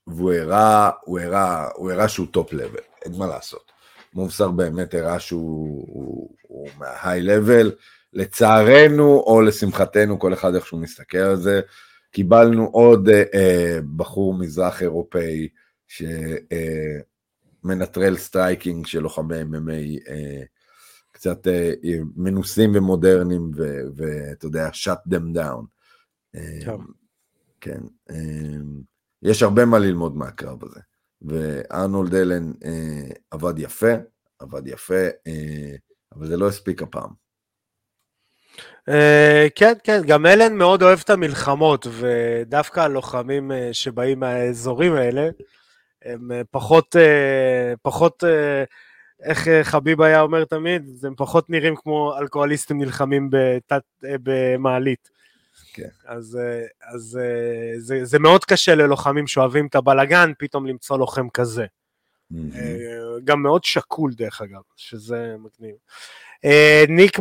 [0.07, 3.71] והוא הראה, הוא הראה, הוא הראה שהוא top level, אין מה לעשות.
[4.13, 7.71] מובסר באמת הראה שהוא הוא, הוא מה high level,
[8.13, 11.61] לצערנו או לשמחתנו, כל אחד איך שהוא מסתכל על זה,
[12.11, 15.47] קיבלנו עוד אה, אה, בחור מזרח אירופאי
[17.63, 20.43] שמנטרל אה, striking של לוחמי MMA, אה,
[21.11, 21.71] קצת אה,
[22.15, 23.51] מנוסים ומודרניים,
[23.95, 25.65] ואתה יודע, shut them down.
[26.35, 26.75] אה,
[27.61, 28.15] כן, אה,
[29.21, 30.79] יש הרבה מה ללמוד מהקרב הזה.
[31.21, 33.93] וארנולד אלן אה, עבד יפה,
[34.39, 35.75] עבד יפה, אה,
[36.15, 37.21] אבל זה לא הספיק הפעם.
[38.89, 45.29] Uh, כן, כן, גם אלן מאוד אוהב את המלחמות, ודווקא הלוחמים שבאים מהאזורים האלה,
[46.05, 46.95] הם פחות,
[47.81, 48.23] פחות,
[49.23, 55.10] איך חביב היה אומר תמיד, הם פחות נראים כמו אלכוהוליסטים נלחמים בתת, במעלית.
[55.73, 55.87] כן.
[56.05, 61.29] אז, אה, אז אה, זה, זה מאוד קשה ללוחמים שאוהבים את הבלגן, פתאום למצוא לוחם
[61.29, 61.65] כזה.
[62.33, 62.35] Mm-hmm.
[63.23, 65.75] גם מאוד שקול דרך אגב, שזה מגניב.
[66.87, 67.19] ניק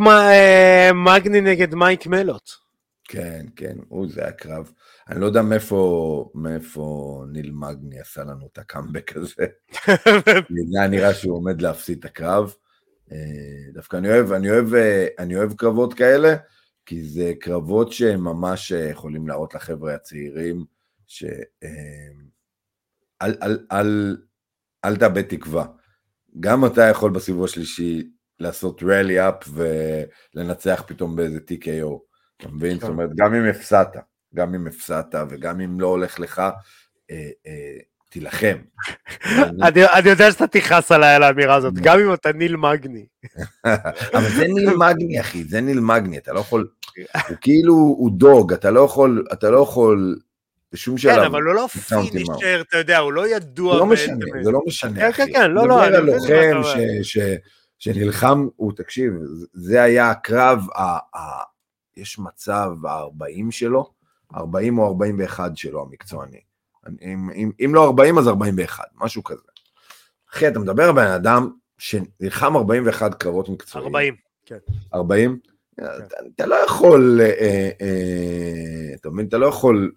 [0.95, 2.51] מגני נגד מייק מלוט.
[3.05, 4.73] כן, כן, הוא זה הקרב.
[5.09, 9.47] אני לא יודע מאיפה, מאיפה ניל מגני עשה לנו את הקאמבק הזה.
[10.71, 12.55] זה היה נראה שהוא עומד להפסיד את הקרב.
[13.73, 14.75] דווקא אני אוהב, אני אוהב,
[15.19, 16.35] אני אוהב קרבות כאלה,
[16.87, 20.65] כי זה קרבות שהם ממש אה, יכולים להראות לחבר'ה הצעירים,
[21.07, 21.45] שאל
[23.23, 24.17] אל, אל, אל,
[24.85, 25.67] אל תאבד תקווה.
[26.41, 29.49] גם אתה יכול בסיבוב השלישי לעשות רלי אפ
[30.35, 31.99] ולנצח פתאום באיזה TKO,
[32.37, 32.75] אתה מבין?
[32.75, 32.89] זאת כן.
[32.89, 33.97] אומרת, גם אם הפסדת,
[34.35, 36.39] גם אם הפסדת וגם אם לא הולך לך,
[37.11, 37.79] אה, אה,
[38.11, 38.57] תילחם.
[39.97, 43.07] אני יודע שאתה תכעס עליי על האמירה הזאת, גם אם אתה ניל מגני.
[44.15, 46.69] אבל זה ניל מגני, אחי, זה ניל מגני, אתה לא יכול,
[47.29, 50.17] הוא כאילו, הוא דוג, אתה לא יכול, אתה לא יכול,
[50.73, 51.15] בשום שלב.
[51.15, 53.73] כן, אבל הוא לא פינישר, אתה יודע, הוא לא ידוע.
[53.73, 55.23] זה לא משנה, זה לא משנה, אחי.
[55.23, 55.87] כן, כן, לא, לא.
[55.87, 56.81] אני מדבר על לוחם
[57.79, 59.13] שנלחם, הוא, תקשיב,
[59.53, 60.67] זה היה הקרב,
[61.97, 63.91] יש מצב, ה-40 שלו,
[64.37, 66.50] 40 או 41 שלו המקצועני.
[66.87, 69.41] אם, אם, אם לא 40 אז 41, משהו כזה.
[70.33, 73.87] אחי, אתה מדבר על בן אדם שנלחם 41 קרבות מקצועיים.
[73.87, 74.15] 40,
[74.47, 74.59] כן.
[74.95, 75.39] 40?
[75.77, 75.85] כן.
[76.07, 79.27] אתה, אתה לא יכול, אה, אה, אתה מבין?
[79.27, 79.93] אתה לא יכול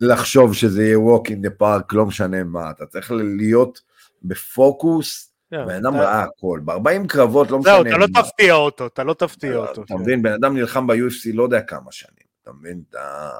[0.00, 3.80] לחשוב שזה יהיה walk in the park, לא משנה מה, אתה צריך להיות
[4.22, 7.72] בפוקוס, כן, בן אדם ראה הכל, ב-40 קרבות לא משנה.
[7.72, 9.82] זהו, אתה לא תפתיע אותו, אתה לא תפתיע אותו.
[9.82, 12.82] אתה מבין, בן אדם נלחם ב-UFC לא יודע כמה שנים, אתה מבין?
[12.90, 13.30] אתה...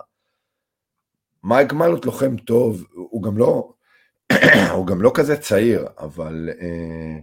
[1.44, 3.72] מייק מלוט לוחם טוב, הוא גם לא,
[4.76, 7.18] הוא גם לא כזה צעיר, אבל, אה,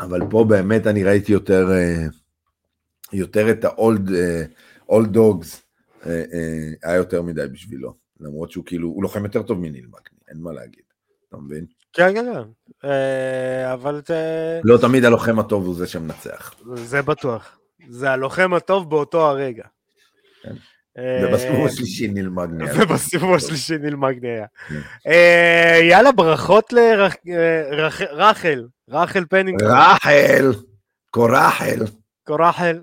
[0.00, 2.06] אבל פה באמת אני ראיתי יותר, אה,
[3.12, 4.10] יותר את האולד,
[4.88, 5.62] אולד דוגס,
[6.82, 10.52] היה יותר מדי בשבילו, למרות שהוא כאילו, הוא לוחם יותר טוב מניל מקני, אין מה
[10.52, 10.82] להגיד,
[11.28, 11.66] אתה מבין?
[11.94, 14.60] כן, כן, כן, אה, אבל זה...
[14.64, 16.54] לא תמיד הלוחם הטוב הוא זה שמנצח.
[16.74, 19.64] זה בטוח, זה הלוחם הטוב באותו הרגע.
[20.42, 20.54] כן.
[20.98, 22.82] ובסיבוב השלישי ניל מגני היה.
[22.82, 24.46] ובסיבוב השלישי ניל מגני היה.
[25.90, 29.68] יאללה, ברכות לרחל, רחל פנינגטון.
[29.70, 30.52] רחל,
[31.10, 31.80] קורחל.
[32.26, 32.82] קורחל.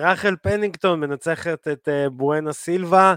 [0.00, 3.14] רחל פנינגטון מנצחת את בואנה סילבה.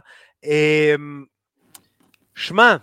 [2.36, 2.76] שמע,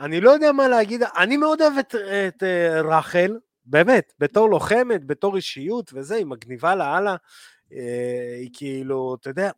[0.00, 1.94] אני לא יודע מה להגיד, אני מאוד אוהב את,
[2.28, 2.42] את
[2.84, 7.16] רחל, באמת, בתור לוחמת, בתור אישיות וזה, היא מגניבה לאללה.
[8.40, 9.50] היא כאילו, אתה יודע,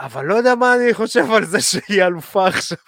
[0.00, 2.78] אבל לא יודע מה אני חושב על זה שהיא אלופה עכשיו.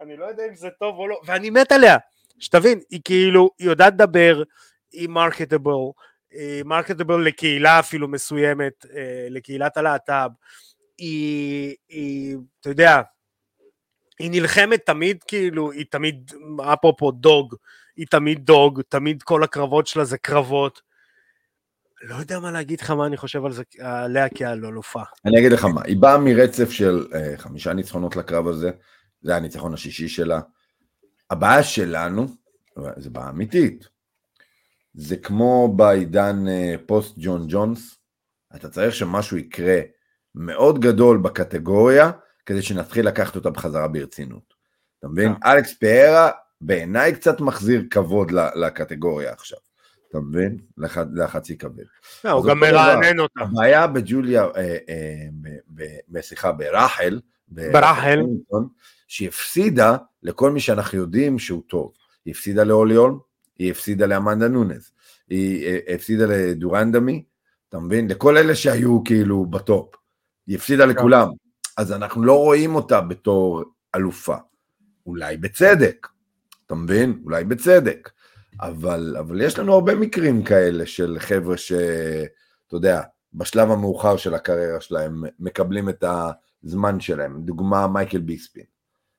[0.00, 1.96] אני לא יודע אם זה טוב או לא, ואני מת עליה.
[2.38, 4.42] שתבין, היא כאילו, היא יודעת לדבר,
[4.92, 5.72] היא מרקטבל,
[6.30, 10.30] היא מרקטבל לקהילה אפילו מסוימת, אה, לקהילת הלהט"ב.
[10.98, 13.02] היא, היא, אתה יודע,
[14.18, 16.32] היא נלחמת תמיד כאילו, היא תמיד,
[16.72, 17.54] אפרופו דוג,
[17.96, 20.87] היא תמיד דוג, תמיד כל הקרבות שלה זה קרבות.
[22.02, 25.02] לא יודע מה להגיד לך מה אני חושב על זה, עליה כעל אלופה.
[25.24, 28.70] אני אגיד לך מה, היא באה מרצף של uh, חמישה ניצחונות לקרב הזה,
[29.22, 30.40] זה הניצחון השישי שלה.
[31.30, 32.26] הבעיה שלנו,
[32.96, 33.88] זו בעיה אמיתית,
[34.94, 37.98] זה כמו בעידן uh, פוסט ג'ון ג'ונס,
[38.56, 39.80] אתה צריך שמשהו יקרה
[40.34, 42.10] מאוד גדול בקטגוריה,
[42.46, 44.54] כדי שנתחיל לקחת אותה בחזרה ברצינות.
[44.98, 45.32] אתה מבין?
[45.32, 45.50] Yeah.
[45.50, 46.30] אלכס פארה
[46.60, 49.58] בעיניי קצת מחזיר כבוד לקטגוריה עכשיו.
[50.08, 50.58] אתה מבין?
[51.14, 51.84] לחצי כבד.
[52.24, 53.40] לא, הוא גם מרענן אותה.
[53.40, 58.20] הבעיה בג'וליה, אה, אה, סליחה, ברחל, ברחל,
[59.08, 61.92] שהיא הפסידה לכל מי שאנחנו יודעים שהוא טוב.
[62.24, 63.18] היא הפסידה לאוליון,
[63.58, 64.90] היא הפסידה לאמנדה נונז,
[65.28, 67.24] היא אה, הפסידה לדורנדמי,
[67.68, 68.08] אתה מבין?
[68.08, 69.94] לכל אלה שהיו כאילו בטופ.
[70.46, 70.90] היא הפסידה כן.
[70.90, 71.28] לכולם.
[71.76, 74.36] אז אנחנו לא רואים אותה בתור אלופה.
[75.06, 76.08] אולי בצדק,
[76.66, 77.20] אתה מבין?
[77.24, 78.10] אולי בצדק.
[78.60, 81.82] אבל, אבל יש לנו הרבה מקרים כאלה של חבר'ה שאתה
[82.72, 83.02] יודע,
[83.34, 86.04] בשלב המאוחר של הקריירה שלהם מקבלים את
[86.64, 87.42] הזמן שלהם.
[87.42, 88.64] דוגמה מייקל ביספין.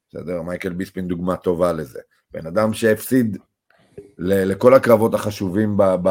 [0.09, 0.41] בסדר?
[0.41, 1.99] מייקל ביספין דוגמה טובה לזה.
[2.31, 3.37] בן אדם שהפסיד
[4.17, 6.09] לכל הקרבות החשובים ב, ב,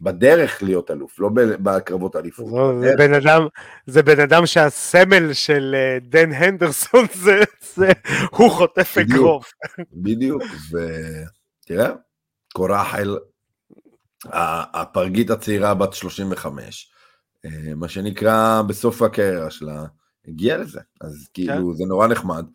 [0.00, 2.52] בדרך להיות אלוף, לא בקרבות אליפות.
[2.52, 3.46] לא, זה, בן אדם,
[3.86, 7.40] זה בן אדם שהסמל של אה, דן הנדרסון זה,
[7.74, 7.92] זה
[8.30, 9.52] הוא חוטף אגרוף.
[9.92, 11.90] בדיוק, ותראה,
[12.56, 13.18] קורחל,
[14.24, 16.90] הפרגית הצעירה בת 35,
[17.44, 19.84] אה, מה שנקרא בסוף הקריירה שלה,
[20.28, 21.76] הגיעה לזה, אז כאילו כן.
[21.76, 22.46] זה נורא נחמד,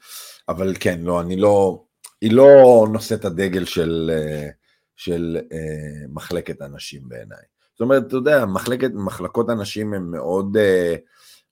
[0.50, 1.84] אבל כן, לא, אני לא,
[2.22, 4.50] היא לא נושאת הדגל של, אה,
[4.96, 7.44] של אה, מחלקת הנשים בעיניי.
[7.72, 10.96] זאת אומרת, אתה יודע, מחלקת, מחלקות הנשים הן מאוד אה,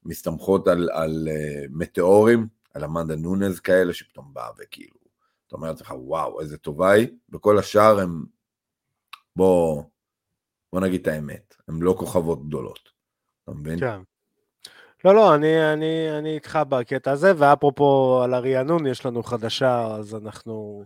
[0.06, 4.98] מסתמכות על, על אה, מטאורים, על אמנדה נונז כאלה, שפתאום באה וכאילו,
[5.48, 8.37] אתה אומר לעצמך, וואו, איזה טובה היא, וכל השאר הם
[9.38, 9.84] בוא,
[10.74, 12.90] בוא נגיד את האמת, הן לא כוכבות גדולות,
[13.44, 13.80] אתה מבין?
[13.80, 14.00] כן.
[15.06, 20.16] לא, לא, אני, אני, אני איתך בקטע הזה, ואפרופו על הרענון, יש לנו חדשה, אז
[20.16, 20.84] אנחנו,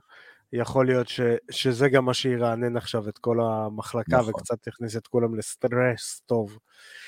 [0.54, 4.30] יכול להיות ש, שזה גם מה שירענן עכשיו את כל המחלקה, נכון.
[4.30, 6.58] וקצת יכניס את כולם לסטרס טוב.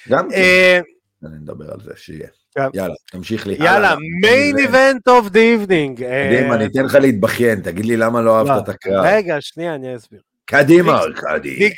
[0.10, 0.82] גם כן,
[1.24, 2.28] אני מדבר על זה, שיהיה.
[2.56, 2.68] כן.
[2.74, 3.54] יאללה, תמשיך לי.
[3.54, 5.98] יאללה, מיין איבנט אוף דה איבנינג.
[5.98, 9.06] קדימה, אני אתן לך להתבכיין, תגיד לי למה לא אהבת לא, את הקרב.
[9.06, 10.22] רגע, שנייה, אני אסביר.
[10.46, 11.70] קדימה, ארכדי.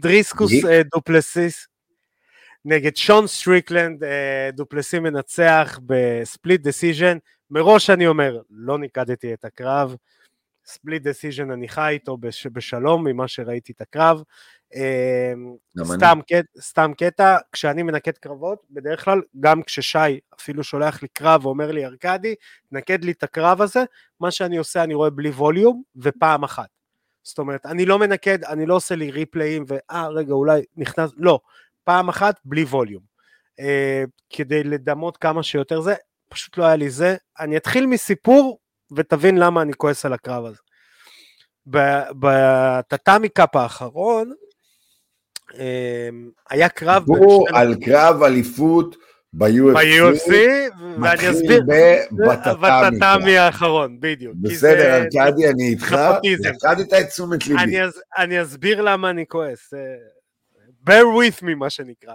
[0.00, 1.66] דריסקוס אה, דופלסיס.
[2.64, 7.18] נגד שון סטריקלנד, אה, דופלסי מנצח ב split decision.
[7.50, 9.96] מראש אני אומר, לא ניקדתי את הקרב.
[10.66, 14.22] split decision אני חי איתו בש, בשלום ממה שראיתי את הקרב.
[14.74, 15.32] אה,
[15.84, 21.46] סתם, קט, סתם קטע, כשאני מנקד קרבות, בדרך כלל, גם כששי אפילו שולח לי קרב
[21.46, 22.34] ואומר לי, ארכדי,
[22.72, 23.84] נקד לי את הקרב הזה,
[24.20, 26.73] מה שאני עושה, אני רואה בלי volume, ופעם אחת.
[27.24, 31.40] זאת אומרת, אני לא מנקד, אני לא עושה לי ריפליים, ואה, רגע, אולי נכנס, לא,
[31.84, 33.02] פעם אחת בלי ווליום.
[33.60, 35.94] אה, כדי לדמות כמה שיותר זה,
[36.30, 37.16] פשוט לא היה לי זה.
[37.40, 38.58] אני אתחיל מסיפור,
[38.96, 40.58] ותבין למה אני כועס על הקרב הזה.
[42.18, 44.32] בטאטאמי קאפ האחרון,
[45.58, 46.08] אה,
[46.50, 47.02] היה קרב...
[47.02, 48.96] סיפור על קרב אליפות
[49.36, 50.32] ב-UFC, ב-UFC,
[51.02, 51.62] ואני אסביר,
[52.60, 54.34] בטאטאמי האחרון, בדיוק.
[54.40, 55.92] בסדר, ארכדי, אני איתך,
[56.50, 57.80] הפחדת את תשומת ליבי.
[58.18, 59.80] אני אסביר למה אני כועס, אה,
[60.88, 62.14] bear with me מה שנקרא.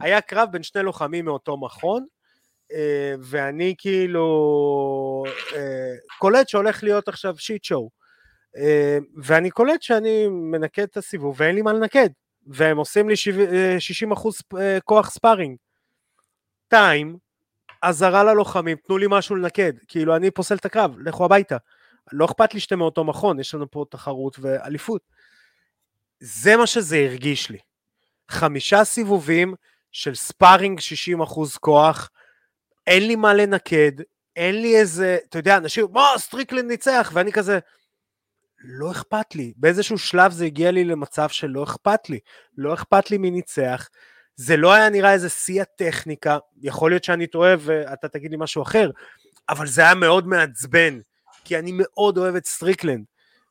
[0.00, 2.06] היה קרב בין שני לוחמים מאותו מכון,
[2.72, 5.24] אה, ואני כאילו
[5.56, 7.90] אה, קולט שהולך להיות עכשיו שיט שואו.
[9.22, 12.08] ואני קולט שאני מנקד את הסיבוב ואין לי מה לנקד,
[12.46, 13.14] והם עושים לי
[13.78, 15.56] 60% כוח sparring.
[16.66, 17.18] שתיים,
[17.82, 21.56] אזהרה ללוחמים, תנו לי משהו לנקד, כאילו אני פוסל את הקרב, לכו הביתה.
[22.12, 25.02] לא אכפת לי שאתם מאותו מכון, יש לנו פה תחרות ואליפות.
[26.20, 27.58] זה מה שזה הרגיש לי.
[28.28, 29.54] חמישה סיבובים
[29.92, 30.80] של sparring
[31.20, 32.10] 60% כוח,
[32.86, 33.92] אין לי מה לנקד,
[34.36, 37.58] אין לי איזה, אתה יודע, אנשים, מה, סטריקלנד ניצח, ואני כזה,
[38.64, 39.52] לא אכפת לי.
[39.56, 42.18] באיזשהו שלב זה הגיע לי למצב שלא אכפת לי.
[42.58, 43.88] לא אכפת לי מי ניצח,
[44.36, 48.62] זה לא היה נראה איזה שיא הטכניקה, יכול להיות שאני טועה ואתה תגיד לי משהו
[48.62, 48.90] אחר,
[49.48, 51.00] אבל זה היה מאוד מעצבן,
[51.44, 53.04] כי אני מאוד אוהב את סטריקלנד,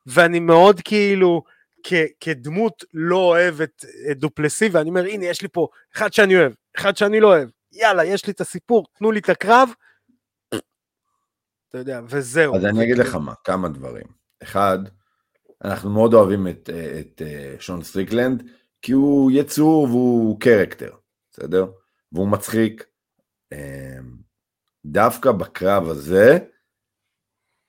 [0.07, 1.43] ואני מאוד כאילו,
[1.83, 6.35] כ- כדמות לא אוהב את, את דופלסי, ואני אומר, הנה, יש לי פה אחד שאני
[6.37, 9.69] אוהב, אחד שאני לא אוהב, יאללה, יש לי את הסיפור, תנו לי את הקרב,
[11.69, 12.55] אתה יודע, וזהו.
[12.55, 14.05] אז אני אגיד לך מה, כמה דברים.
[14.43, 14.79] אחד,
[15.63, 16.69] אנחנו מאוד אוהבים את, את,
[16.99, 18.43] את אה, שון סטריקלנד,
[18.83, 20.91] כי הוא יצור והוא character,
[21.31, 21.65] בסדר?
[22.11, 22.85] והוא מצחיק.
[23.53, 23.57] אמ,
[24.85, 26.39] דווקא בקרב הזה,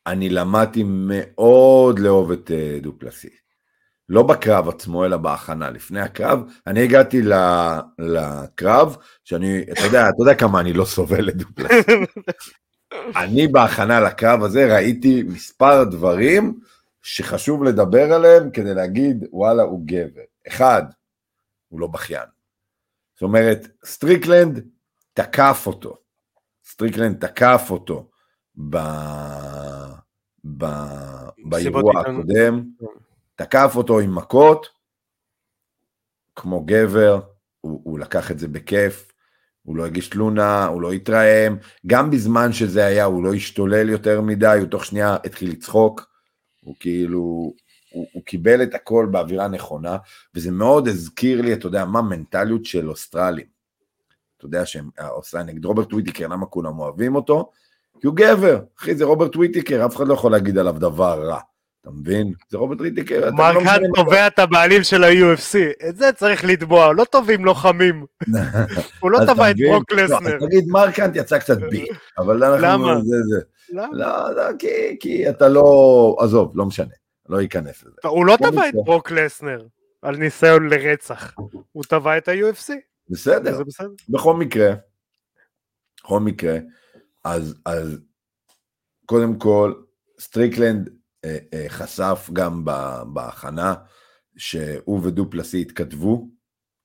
[0.06, 3.28] אני למדתי מאוד לאהוב את אה, דופלסי.
[4.08, 5.70] לא בקרב עצמו, אלא בהכנה.
[5.70, 7.22] לפני הקרב, אני הגעתי
[7.98, 11.92] לקרב, שאני, אתה יודע, אתה יודע כמה אני לא סובל את דופלסי.
[13.16, 16.60] אני בהכנה לקרב הזה ראיתי מספר דברים
[17.02, 20.22] שחשוב לדבר עליהם כדי להגיד, וואלה, הוא גבר.
[20.48, 20.82] אחד,
[21.74, 22.28] הוא לא בכיין.
[23.14, 24.68] זאת אומרת, סטריקלנד
[25.12, 25.96] תקף אותו.
[26.64, 28.10] סטריקלנד תקף אותו
[28.70, 28.76] ב...
[30.58, 30.64] ב...
[31.44, 32.64] באירוע הקודם,
[33.34, 34.66] תקף אותו עם מכות,
[36.36, 37.20] כמו גבר,
[37.60, 39.12] הוא, הוא לקח את זה בכיף,
[39.62, 41.56] הוא לא הגיש תלונה, הוא לא התרעם,
[41.86, 46.10] גם בזמן שזה היה הוא לא השתולל יותר מדי, הוא תוך שנייה התחיל לצחוק,
[46.60, 47.54] הוא כאילו,
[47.94, 49.96] הוא, הוא קיבל את הכל באווירה נכונה,
[50.34, 53.46] וזה מאוד הזכיר לי, אתה יודע, מה מנטליות של אוסטרלים.
[54.36, 57.50] אתה יודע שהם, האוסטרלים נגד רוברט וויטיקר, למה כולם אוהבים אותו?
[58.00, 61.38] כי הוא גבר, אחי, זה רוברט וויטיקר, אף אחד לא יכול להגיד עליו דבר רע.
[61.80, 62.32] אתה מבין?
[62.48, 63.30] זה רוברט וויטיקר.
[63.32, 68.04] מרק האן תובע את הבעלים של ה-UFC, את זה צריך לתבוע, לא טובים לוחמים.
[69.00, 70.38] הוא לא תבע את ברוק לא, לסנר.
[70.46, 71.86] תגיד, מרק האן יצא קצת בי,
[72.18, 72.66] אבל אנחנו...
[72.66, 72.94] למה?
[73.72, 73.88] למה?
[73.92, 74.42] לא, לא,
[75.00, 76.16] כי אתה לא...
[76.20, 77.03] עזוב, לא משנה.
[77.28, 77.96] לא ייכנס לזה.
[78.04, 79.66] הוא לא תבע את ברוק לסנר
[80.02, 81.34] על ניסיון לרצח,
[81.72, 82.72] הוא תבע את ה-UFC.
[83.08, 83.62] בסדר.
[84.08, 84.74] בכל מקרה,
[86.04, 86.58] בכל מקרה,
[87.24, 87.98] אז, אז
[89.06, 89.74] קודם כל,
[90.20, 90.90] סטריקלנד
[91.24, 92.64] אה, אה, חשף גם
[93.12, 93.74] בהכנה
[94.36, 96.28] שהוא ודופלסי התכתבו,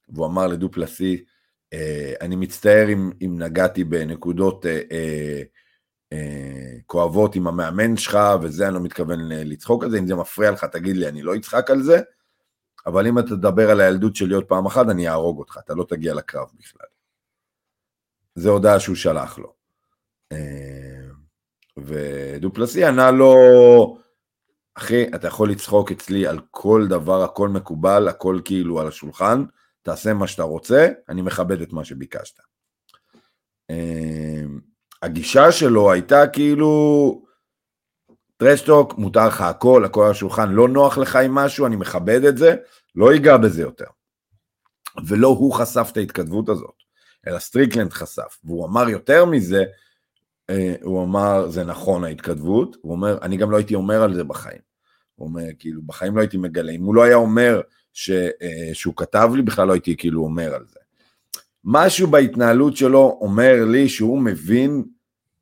[0.09, 1.25] והוא אמר לדופלסי,
[1.73, 5.41] אה, אני מצטער אם, אם נגעתי בנקודות אה, אה,
[6.85, 10.65] כואבות עם המאמן שלך, וזה אני לא מתכוון לצחוק על זה, אם זה מפריע לך
[10.65, 12.01] תגיד לי, אני לא אצחק על זה,
[12.85, 15.85] אבל אם אתה תדבר על הילדות שלי עוד פעם אחת, אני אהרוג אותך, אתה לא
[15.89, 16.87] תגיע לקרב בכלל.
[18.35, 19.53] זה הודעה שהוא שלח לו.
[20.31, 21.07] אה,
[21.77, 23.35] ודופלסי ענה לו,
[24.75, 29.43] אחי, אתה יכול לצחוק אצלי על כל דבר, הכל מקובל, הכל כאילו על השולחן,
[29.81, 32.39] תעשה מה שאתה רוצה, אני מכבד את מה שביקשת.
[35.01, 37.21] הגישה שלו הייתה כאילו,
[38.37, 42.37] טרשטוק, מותר לך הכל, הכל על השולחן, לא נוח לך עם משהו, אני מכבד את
[42.37, 42.55] זה,
[42.95, 43.85] לא ייגע בזה יותר.
[45.07, 46.75] ולא הוא חשף את ההתכתבות הזאת,
[47.27, 49.63] אלא סטריקלנד חשף, והוא אמר יותר מזה,
[50.49, 54.23] אה, הוא אמר, זה נכון ההתכתבות, הוא אומר, אני גם לא הייתי אומר על זה
[54.23, 54.61] בחיים.
[55.15, 57.61] הוא אומר, כאילו, בחיים לא הייתי מגלה, אם הוא לא היה אומר
[57.93, 60.78] ש, אה, שהוא כתב לי, בכלל לא הייתי כאילו אומר על זה.
[61.63, 64.83] משהו בהתנהלות שלו אומר לי שהוא מבין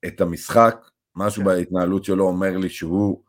[0.08, 1.48] את המשחק, משהו כן.
[1.48, 3.22] בהתנהלות שלו אומר לי שהוא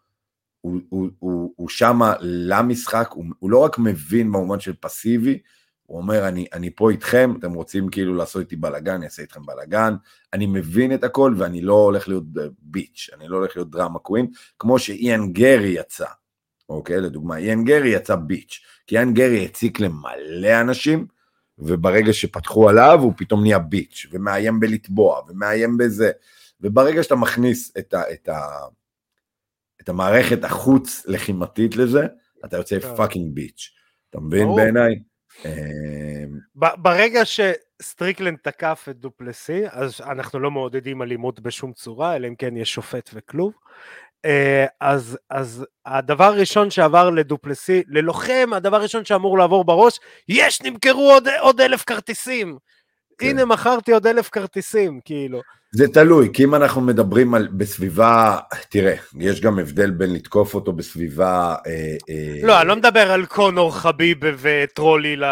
[0.61, 5.39] הוא, הוא, הוא, הוא שמה למשחק, הוא, הוא לא רק מבין במובן של פסיבי,
[5.83, 9.47] הוא אומר, אני, אני פה איתכם, אתם רוצים כאילו לעשות איתי בלאגן, אני אעשה איתכם
[9.47, 9.95] בלאגן,
[10.33, 12.25] אני מבין את הכל ואני לא הולך להיות
[12.59, 14.27] ביץ', אני לא הולך להיות דרמה קווין,
[14.59, 16.07] כמו שאיאן גרי יצא,
[16.69, 21.07] אוקיי, לדוגמה, איאן גרי יצא ביץ', כי איאן גרי הציק למלא אנשים,
[21.59, 26.11] וברגע שפתחו עליו הוא פתאום נהיה ביץ', ומאיים בלטבוע, ומאיים בזה,
[26.61, 28.41] וברגע שאתה מכניס את, ה, את, ה,
[29.81, 32.07] את המערכת החוץ לחימתית לזה,
[32.45, 33.35] אתה יוצא fucking כן.
[33.35, 33.71] bitch,
[34.11, 34.95] אתה מבין בעיניי?
[35.45, 42.35] אמ, ברגע שסטריקלנד תקף את דופלסי, אז אנחנו לא מעודדים אלימות בשום צורה, אלא אם
[42.35, 43.53] כן יש שופט וכלוב.
[44.25, 51.13] אה, אז, אז הדבר הראשון שעבר לדופלסי, ללוחם, הדבר הראשון שאמור לעבור בראש, יש, נמכרו
[51.13, 52.59] עוד, עוד אלף כרטיסים.
[53.19, 53.27] כן.
[53.27, 55.41] הנה, מכרתי עוד אלף כרטיסים, כאילו.
[55.73, 58.39] זה תלוי, כי אם אנחנו מדברים על בסביבה,
[58.69, 61.55] תראה, יש גם הבדל בין לתקוף אותו בסביבה...
[61.67, 65.25] אה, אה, לא, אני לא מדבר על קונור חביב וטרולי ל...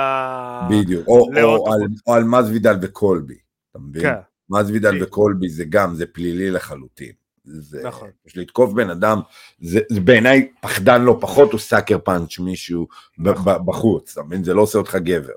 [0.70, 3.38] בדיוק, או, או, על, או על מזוידל וקולבי,
[3.70, 4.02] אתה מבין?
[4.02, 4.14] כן.
[4.50, 7.25] מזוידל וקולבי זה גם, זה פלילי לחלוטין.
[7.46, 8.10] זה, נכון.
[8.26, 9.20] יש לתקוף בן אדם,
[9.60, 12.88] זה, זה בעיניי פחדן לא פחות, הוא סאקר פאנץ' מישהו
[13.18, 13.66] נכון.
[13.66, 14.44] בחוץ, אתה מבין?
[14.44, 15.32] זה לא עושה אותך גבר,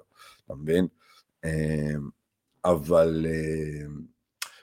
[0.45, 0.87] אתה מבין?
[1.45, 1.93] אה,
[2.65, 3.25] אבל...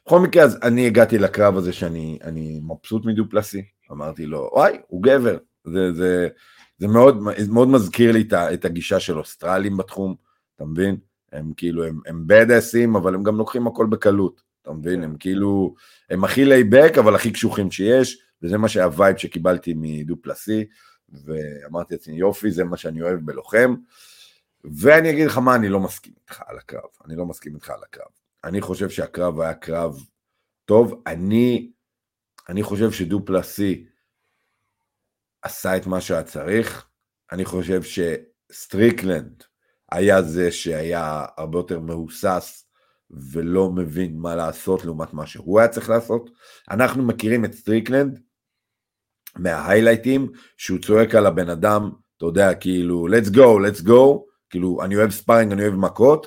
[0.06, 5.36] בכל מקרה, אז אני הגעתי לקרב הזה שאני מבסוט מדופלסי, אמרתי לו, וואי, הוא גבר,
[5.64, 6.28] זה, זה,
[6.78, 10.14] זה מאוד, מאוד מזכיר לי את הגישה של אוסטרלים בתחום,
[10.56, 10.96] אתה מבין?
[11.32, 15.04] הם כאילו, הם, הם badassים, אבל הם גם לוקחים הכל בקלות, אתה מבין?
[15.04, 15.74] הם כאילו,
[16.10, 20.64] הם הכי laid back, אבל הכי קשוחים שיש, וזה מה שה vibe שקיבלתי מדופלסי,
[21.08, 23.74] ואמרתי לעצמי, יופי, זה מה שאני אוהב בלוחם.
[24.64, 27.82] ואני אגיד לך מה אני לא מסכים איתך על הקרב, אני לא מסכים איתך על
[27.82, 28.10] הקרב.
[28.44, 30.04] אני חושב שהקרב היה קרב
[30.64, 31.02] טוב.
[31.06, 31.72] אני,
[32.48, 33.86] אני חושב שדופלסי
[35.42, 36.88] עשה את מה שהיה צריך.
[37.32, 39.42] אני חושב שסטריקלנד
[39.92, 42.65] היה זה שהיה הרבה יותר מהוסס
[43.10, 46.30] ולא מבין מה לעשות לעומת מה שהוא היה צריך לעשות.
[46.70, 48.20] אנחנו מכירים את סטריקלנד
[49.36, 54.96] מההיילייטים, שהוא צועק על הבן אדם, אתה יודע, כאילו, let's go, let's go, כאילו, אני
[54.96, 56.26] אוהב ספארינג, אני אוהב מכות,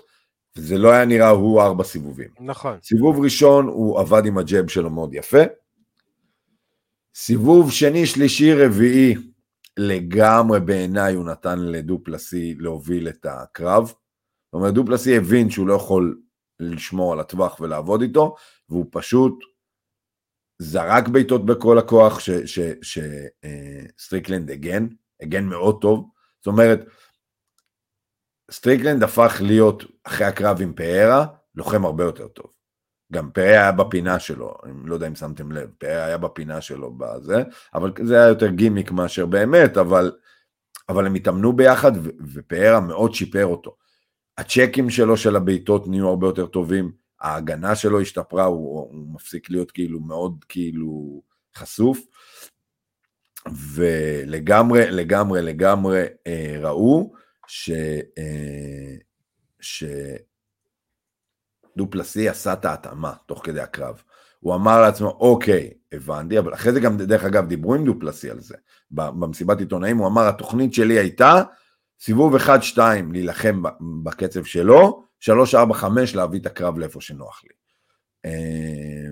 [0.57, 2.30] זה לא היה נראה הוא ארבע סיבובים.
[2.39, 2.77] נכון.
[2.84, 5.43] סיבוב ראשון הוא עבד עם הג'ב שלו מאוד יפה.
[7.15, 9.15] סיבוב שני, שלישי, רביעי,
[9.77, 13.88] לגמרי בעיניי הוא נתן לדופלסי להוביל את הקרב.
[13.88, 16.19] זאת אומרת, דופלסי הבין שהוא לא יכול
[16.60, 18.36] לשמור על הטווח ולעבוד איתו,
[18.70, 19.39] והוא פשוט
[20.60, 22.20] זרק בעיטות בכל הכוח
[23.97, 24.88] שסטריקלנד הגן,
[25.22, 26.10] הגן מאוד טוב.
[26.39, 26.80] זאת אומרת,
[28.51, 32.53] סטריקלנד הפך להיות, אחרי הקרב עם פריירה, לוחם הרבה יותר טוב.
[33.14, 36.93] גם פריירה היה בפינה שלו, אני לא יודע אם שמתם לב, פריירה היה בפינה שלו
[36.97, 37.43] בזה,
[37.74, 40.12] אבל זה היה יותר גימיק מאשר באמת, אבל,
[40.89, 41.91] אבל הם התאמנו ביחד,
[42.34, 43.76] ופריירה מאוד שיפר אותו.
[44.40, 49.72] הצ'קים שלו של הבעיטות נהיו הרבה יותר טובים, ההגנה שלו השתפרה, הוא, הוא מפסיק להיות
[49.72, 51.22] כאילו מאוד כאילו
[51.56, 52.00] חשוף,
[53.74, 57.14] ולגמרי, לגמרי, לגמרי אה, ראו
[57.48, 57.72] ש...
[58.18, 58.96] אה,
[61.76, 64.02] שדופלסי עשה את ההתאמה תוך כדי הקרב.
[64.40, 68.40] הוא אמר לעצמו, אוקיי, הבנתי, אבל אחרי זה גם, דרך אגב, דיברו עם דופלסי על
[68.40, 68.56] זה.
[68.92, 71.44] במסיבת עיתונאים הוא אמר, התוכנית שלי הייתה
[72.00, 72.80] סיבוב 1-2
[73.12, 73.64] להילחם
[74.04, 75.26] בקצב שלו, 3-4-5
[76.16, 77.54] להביא את הקרב לאיפה שנוח לי.
[78.26, 79.10] אה,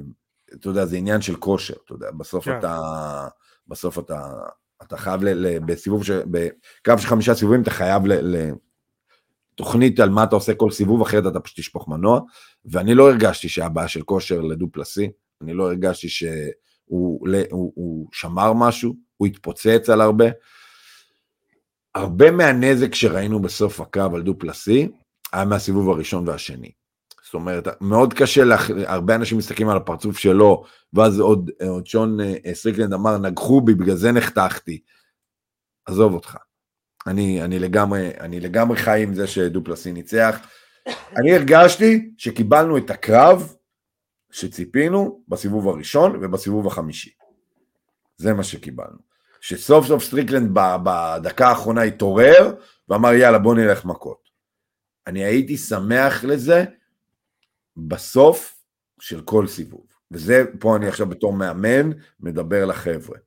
[0.54, 2.60] אתה יודע, זה עניין של כושר, אתה יודע, בסוף כן.
[2.60, 2.78] אתה,
[3.68, 4.30] בסוף אתה
[4.82, 8.04] אתה חייב, ל, ל, בסיבוב, ש, בקרב של חמישה סיבובים, אתה חייב
[9.54, 12.20] לתוכנית על מה אתה עושה כל סיבוב, אחרת אתה פשוט תשפוך מנוע,
[12.66, 15.10] ואני לא הרגשתי שהיה בעיה של כושר לדופלסי,
[15.42, 20.26] אני לא הרגשתי שהוא הוא, הוא שמר משהו, הוא התפוצץ על הרבה.
[21.98, 24.88] הרבה מהנזק שראינו בסוף הקרב על דופלסי,
[25.34, 26.72] היה מהסיבוב הראשון והשני.
[27.26, 32.20] זאת אומרת, מאוד קשה, לך, הרבה אנשים מסתכלים על הפרצוף שלו, ואז עוד, עוד שון
[32.20, 34.80] אה, סטריקלנד אמר, נגחו בי, בגלל זה נחתכתי.
[35.86, 36.38] עזוב אותך.
[37.08, 40.39] אני, אני, לגמרי, אני לגמרי חי עם זה שדופלסי ניצח.
[41.18, 43.54] אני הרגשתי שקיבלנו את הקרב
[44.32, 47.12] שציפינו בסיבוב הראשון ובסיבוב החמישי.
[48.18, 49.07] זה מה שקיבלנו.
[49.48, 50.52] שסוף סוף סטריקלנד
[50.84, 52.56] בדקה האחרונה התעורר
[52.89, 54.30] ואמר יאללה בוא נלך מכות.
[55.08, 56.66] אני הייתי שמח לזה
[57.78, 58.64] בסוף
[59.00, 59.86] של כל סיבוב.
[60.12, 61.89] וזה, פה אני עכשיו בתור מאמן,
[62.20, 63.18] מדבר לחבר'ה.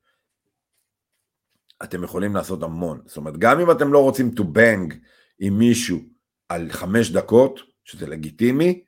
[1.83, 3.01] אתם יכולים לעשות המון.
[3.05, 4.95] זאת אומרת, גם אם אתם לא רוצים to bang
[5.39, 5.99] עם מישהו
[6.49, 8.83] על חמש דקות, שזה לגיטימי,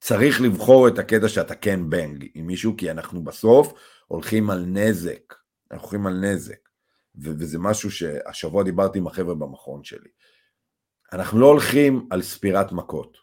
[0.00, 3.72] צריך לבחור את הקטע שאתה כן בנג עם מישהו, כי אנחנו בסוף
[4.06, 5.39] הולכים על נזק,
[5.70, 6.68] אנחנו הולכים על נזק,
[7.14, 10.10] ו- וזה משהו שהשבוע דיברתי עם החבר'ה במכון שלי.
[11.12, 13.16] אנחנו לא הולכים על ספירת מכות,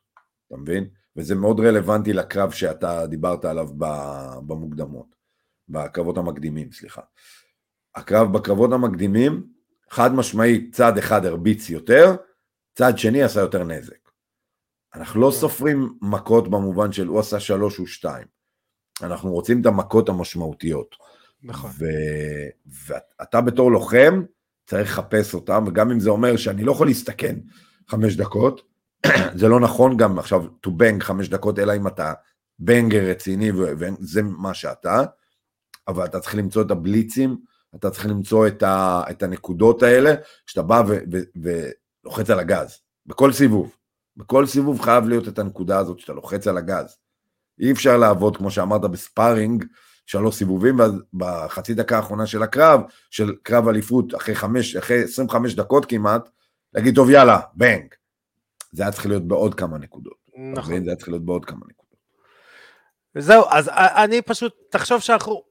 [0.47, 0.89] אתה מבין?
[1.15, 3.67] וזה מאוד רלוונטי לקרב שאתה דיברת עליו
[4.47, 5.15] במוקדמות,
[5.69, 7.01] בקרבות המקדימים, סליחה.
[7.95, 9.47] הקרב בקרבות המקדימים,
[9.89, 12.15] חד משמעית, צד אחד הרביץ יותר,
[12.75, 14.07] צד שני עשה יותר נזק.
[14.95, 15.37] אנחנו לא כן.
[15.37, 18.27] סופרים מכות במובן של הוא עשה שלוש, הוא שתיים.
[19.01, 20.95] אנחנו רוצים את המכות המשמעותיות.
[21.43, 21.71] נכון.
[22.65, 24.23] ואתה בתור לוחם
[24.65, 27.35] צריך לחפש אותם, וגם אם זה אומר שאני לא יכול להסתכן
[27.87, 28.61] חמש דקות,
[29.39, 32.13] זה לא נכון גם עכשיו to bang חמש דקות, אלא אם אתה
[32.59, 35.03] בנגר רציני וזה מה שאתה,
[35.87, 37.37] אבל אתה צריך למצוא את הבליצים,
[37.75, 40.13] אתה צריך למצוא את, ה, את הנקודות האלה,
[40.45, 40.83] שאתה בא
[41.35, 43.75] ולוחץ על הגז, בכל סיבוב.
[44.17, 46.97] בכל סיבוב חייב להיות את הנקודה הזאת שאתה לוחץ על הגז.
[47.59, 49.65] אי אפשר לעבוד, כמו שאמרת, בספארינג,
[50.07, 52.81] שלוש סיבובים, ואז בחצי דקה האחרונה של הקרב,
[53.11, 56.29] של קרב אליפות, אחרי, חמש, אחרי 25 דקות כמעט,
[56.73, 57.93] להגיד, טוב, יאללה, בנג.
[58.71, 60.17] זה היה צריך להיות בעוד כמה נקודות.
[60.53, 60.83] נכון.
[60.83, 61.97] זה היה צריך להיות בעוד כמה נקודות.
[63.15, 65.43] וזהו, אז אני פשוט, תחשוב שאנחנו...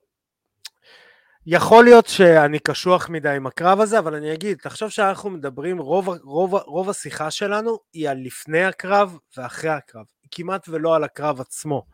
[1.48, 6.09] יכול להיות שאני קשוח מדי עם הקרב הזה, אבל אני אגיד, תחשוב שאנחנו מדברים, רוב,
[6.09, 11.86] רוב, רוב השיחה שלנו היא על לפני הקרב ואחרי הקרב, כמעט ולא על הקרב עצמו.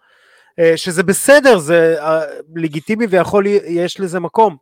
[0.58, 2.20] אה, שזה בסדר, זה אה,
[2.54, 4.56] לגיטימי ויכול, יש לזה מקום.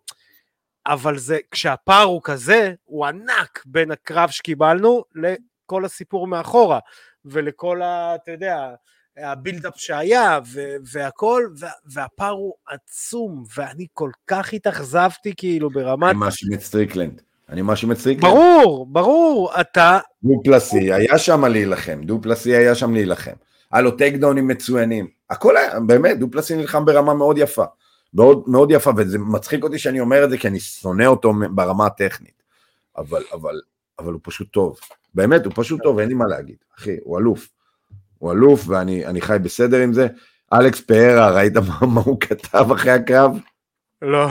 [0.86, 6.78] אבל זה, כשהפער הוא כזה, הוא ענק בין הקרב שקיבלנו לכל הסיפור מאחורה,
[7.24, 8.14] ולכל ה...
[8.14, 8.74] אתה יודע,
[9.16, 10.38] ה-buildup שהיה
[10.92, 11.48] והכל,
[11.92, 16.10] והפער הוא עצום, ואני כל כך התאכזבתי כאילו ברמת...
[16.10, 17.22] אני מאשים את סטריקלנד.
[17.48, 18.32] אני מאשים את סטריקלנד.
[18.32, 19.98] ברור, ברור, אתה...
[20.22, 23.34] דופלסי היה שם להילחם, דופלסי היה שם להילחם.
[23.72, 25.08] היה לו טייק דאונים מצוינים.
[25.30, 27.64] הכל היה, באמת, דופלסי נלחם ברמה מאוד יפה.
[28.14, 31.86] מאוד, מאוד יפה, וזה מצחיק אותי שאני אומר את זה, כי אני שונא אותו ברמה
[31.86, 32.42] הטכנית.
[32.96, 33.60] אבל, אבל,
[33.98, 34.78] אבל הוא פשוט טוב.
[35.14, 36.56] באמת, הוא פשוט טוב, אין לי מה להגיד.
[36.78, 37.48] אחי, הוא אלוף.
[38.18, 40.08] הוא אלוף ואני חי בסדר עם זה.
[40.52, 43.38] אלכס פארה, ראית מה, מה הוא כתב אחרי הקרב?
[44.02, 44.28] לא.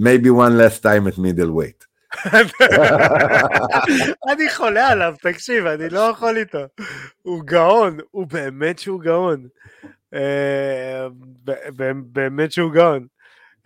[0.00, 1.89] maybe one last time at middle weight.
[4.32, 6.58] אני חולה עליו, תקשיב, אני לא יכול איתו.
[7.22, 9.46] הוא גאון, הוא באמת שהוא גאון.
[10.14, 11.06] אה,
[12.04, 13.06] באמת שהוא גאון.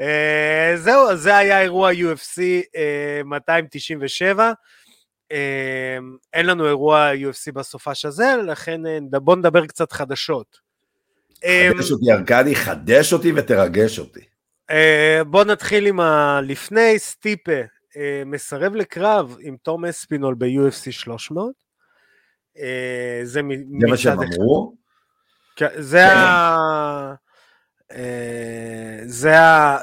[0.00, 2.40] אה, זהו, זה היה אירוע UFC
[3.24, 4.52] 297.
[5.30, 10.64] אמ, אין לנו אירוע UFC בסופש הזה, לכן אה, בואו נדבר קצת חדשות.
[11.40, 14.20] חדש אותי ארכדי, חדש אותי ותרגש אותי.
[14.70, 17.60] אה, בואו נתחיל עם הלפני, סטיפה
[17.96, 21.64] אה, מסרב לקרב עם תום אספינול ב-UFC 300.
[23.22, 23.42] זה
[23.88, 24.74] מה שהם אמרו?
[25.56, 27.14] כן, זה ה...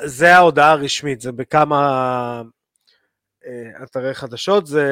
[0.06, 2.42] זה ההודעה הרשמית, זה בכמה
[3.46, 4.86] אה, אתרי חדשות, זה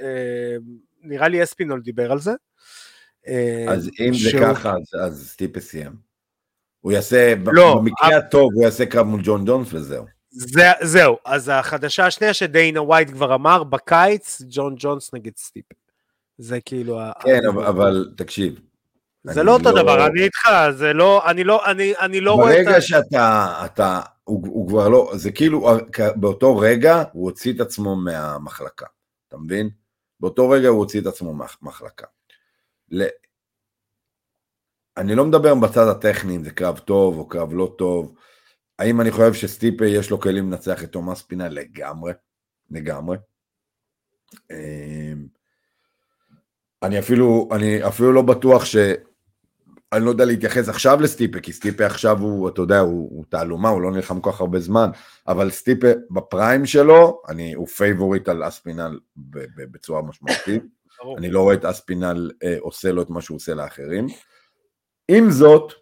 [0.00, 0.56] אה,
[1.02, 2.32] נראה לי אספינול דיבר על זה.
[3.26, 4.40] אה, אז אם שהוא...
[4.40, 5.92] זה ככה, אז, אז סטיפה סיים.
[6.80, 10.15] הוא יעשה, לא, במקרה הטוב, הוא יעשה קרב מול ג'ון ג'ונס וזהו.
[10.38, 15.74] זה, זהו, אז החדשה השנייה שדיינה ווייט כבר אמר, בקיץ, ג'ון ג'ונס נגד סטיפה.
[16.38, 16.98] זה כאילו...
[17.20, 17.48] כן, ה...
[17.48, 18.60] אבל, אבל תקשיב.
[19.24, 19.82] זה לא אותו לא...
[19.82, 22.70] דבר, אני איתך, זה לא, אני לא, אני, אני לא רואה את ה...
[22.70, 25.68] ברגע שאתה, אתה, הוא, הוא כבר לא, זה כאילו,
[26.16, 28.86] באותו רגע הוא הוציא את עצמו מהמחלקה,
[29.28, 29.70] אתה מבין?
[30.20, 32.06] באותו רגע הוא הוציא את עצמו מהמחלקה.
[32.90, 33.04] ל...
[34.96, 38.14] אני לא מדבר בצד הטכני אם זה קרב טוב או קרב לא טוב.
[38.78, 41.48] האם אני חושב שסטיפה יש לו כלים לנצח את תום אספינל?
[41.48, 42.12] לגמרי,
[42.70, 43.16] לגמרי.
[44.50, 45.26] אמ,
[46.82, 48.76] אני אפילו, אני אפילו לא בטוח ש...
[49.92, 53.68] אני לא יודע להתייחס עכשיו לסטיפה, כי סטיפה עכשיו הוא, אתה יודע, הוא, הוא תעלומה,
[53.68, 54.90] הוא לא נלחם כל כך הרבה זמן,
[55.28, 58.98] אבל סטיפה ב-prime שלו, אני, הוא favorite על אספינל
[59.70, 60.62] בצורה משמעותית.
[61.18, 64.06] אני לא רואה את אספינל אה, עושה לו את מה שהוא עושה לאחרים.
[65.08, 65.72] עם זאת,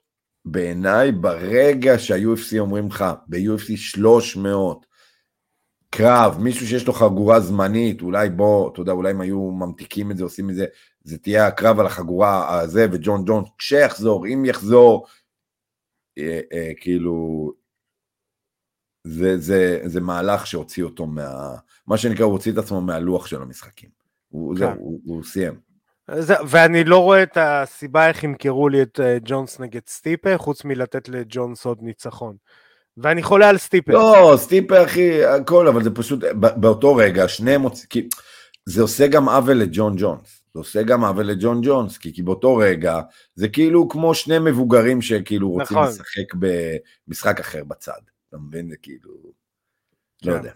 [0.44, 4.86] בעיניי, ברגע שה-UFC אומרים לך, ב-UFC 300,
[5.90, 10.16] קרב, מישהו שיש לו חגורה זמנית, אולי בוא, אתה יודע, אולי הם היו ממתיקים את
[10.16, 10.66] זה, עושים את זה,
[11.04, 15.06] זה תהיה הקרב על החגורה הזה, וג'ון ג'ון, כשיחזור, אם יחזור,
[16.18, 17.52] אה, אה, כאילו,
[19.04, 21.56] זה, זה, זה מהלך שהוציא אותו מה...
[21.86, 23.90] מה שנקרא, הוא הוציא את עצמו מהלוח של המשחקים.
[24.28, 24.58] הוא, כן.
[24.58, 25.73] זהו, הוא, הוא סיים.
[26.10, 30.64] זה, ואני לא רואה את הסיבה איך ימכרו לי את uh, ג'ונס נגד סטיפה, חוץ
[30.64, 32.36] מלתת לג'ונס עוד ניצחון.
[32.96, 33.92] ואני חולה על סטיפה.
[33.92, 38.08] לא, סטיפה אחי, הכל, אבל זה פשוט, באותו רגע, שניהם מוצאים,
[38.66, 40.44] זה עושה גם עוול לג'ון ג'ונס.
[40.54, 43.00] זה עושה גם עוול לג'ון ג'ונס, כי, כי באותו רגע
[43.34, 45.88] זה כאילו כמו שני מבוגרים שכאילו רוצים נכון.
[45.88, 46.34] לשחק
[47.08, 48.00] במשחק אחר בצד.
[48.28, 48.70] אתה מבין?
[48.70, 49.10] זה כאילו...
[50.24, 50.38] לא כן.
[50.38, 50.52] יודע.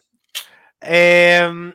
[0.84, 1.70] אמ,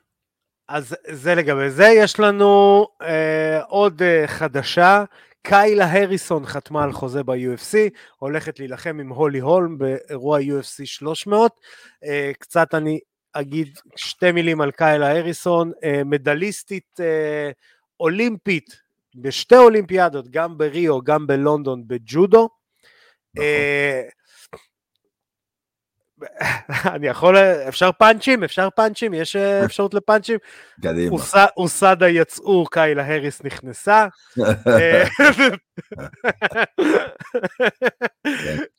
[0.68, 1.86] אז זה לגבי זה.
[1.86, 5.04] יש לנו אה, עוד אה, חדשה.
[5.42, 7.78] קיילה הריסון חתמה על חוזה ב-UFC,
[8.20, 11.60] הולכת להילחם עם הולי הולם באירוע UFC 300.
[12.04, 13.00] אה, קצת אני
[13.34, 17.52] אגיד שתי מילים על קיילה הריסון, אה, מדליסטית אה,
[18.00, 18.70] אולימפית
[19.16, 22.50] בשתי אולימפיאדות, גם בריו, גם בלונדון בג'ודו.
[23.36, 23.46] נכון.
[26.96, 28.44] אני יכול, אפשר פאנצ'ים?
[28.44, 29.14] אפשר פאנצ'ים?
[29.14, 30.38] יש אה, אפשרות לפאנצ'ים?
[30.82, 31.18] קדימה.
[31.58, 34.08] אוסדה יצאו, קיילה הריס נכנסה.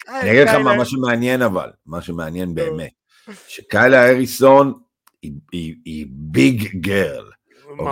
[0.08, 2.92] אני אגיד לך מה שמעניין אבל, מה שמעניין באמת,
[3.48, 4.72] שקיילה הריסון
[5.22, 7.30] היא ביג גרל.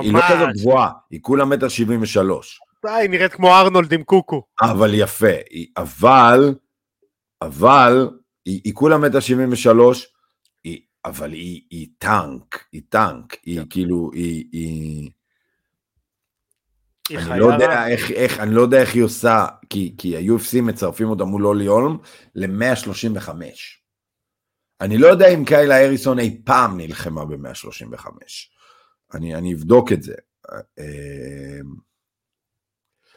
[0.01, 2.61] היא לא כזאת גבוהה, היא כולה מטר שבעים ושלוש.
[2.85, 4.43] היא נראית כמו ארנולד עם קוקו.
[4.63, 5.27] אבל יפה,
[5.77, 6.55] אבל,
[7.43, 8.09] אבל,
[8.45, 10.13] היא, היא כולה מטר שבעים ושלוש,
[11.05, 13.69] אבל היא, היא טנק, היא טנק, היא כן.
[13.71, 14.45] כאילו, היא...
[14.53, 15.11] היא...
[17.11, 21.09] אני לא, יודע איך, איך, אני לא יודע איך היא עושה, כי, כי ה-UFC מצרפים
[21.09, 21.97] אותה מול אולי הולם
[22.35, 23.29] ל-135.
[24.81, 28.07] אני לא יודע אם קיילה אריסון אי פעם נלחמה ב-135.
[29.15, 30.15] אני, אני אבדוק את זה.
[30.79, 31.61] אה,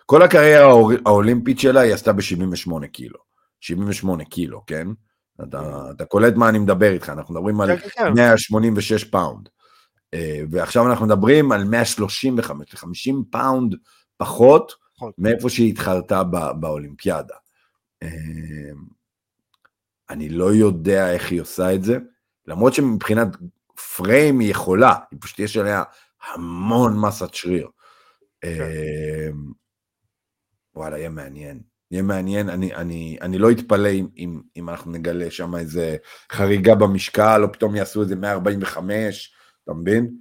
[0.06, 0.66] כל הקריירה
[1.06, 3.20] האולימפית שלה היא עשתה ב-78 קילו.
[3.62, 4.88] 78 קילו, כן?
[5.44, 7.70] אתה, אתה קולט מה אני מדבר איתך, אנחנו מדברים על
[8.16, 9.12] 186 כן, כן.
[9.12, 9.50] פאונד.
[10.14, 13.76] אה, ועכשיו אנחנו מדברים על 135, 50 פאונד
[14.18, 15.12] פחות נכון.
[15.18, 16.24] מאיפה שהיא התחרתה
[16.60, 17.36] באולימפיאדה.
[18.04, 18.10] אה,
[20.10, 21.98] אני לא יודע איך היא עושה את זה,
[22.48, 23.28] למרות שמבחינת
[23.96, 25.84] פריים היא יכולה, היא פשוט יש עליה
[26.34, 27.70] המון מסת שריר.
[28.42, 28.48] כן.
[28.48, 29.30] אה,
[30.76, 31.75] וואלה, יהיה מעניין.
[31.96, 35.98] יהיה מעניין, אני, אני, אני לא אתפלא אם, אם, אם אנחנו נגלה שם איזה
[36.32, 39.34] חריגה במשקל, או פתאום יעשו איזה 145,
[39.64, 40.12] אתה מבין?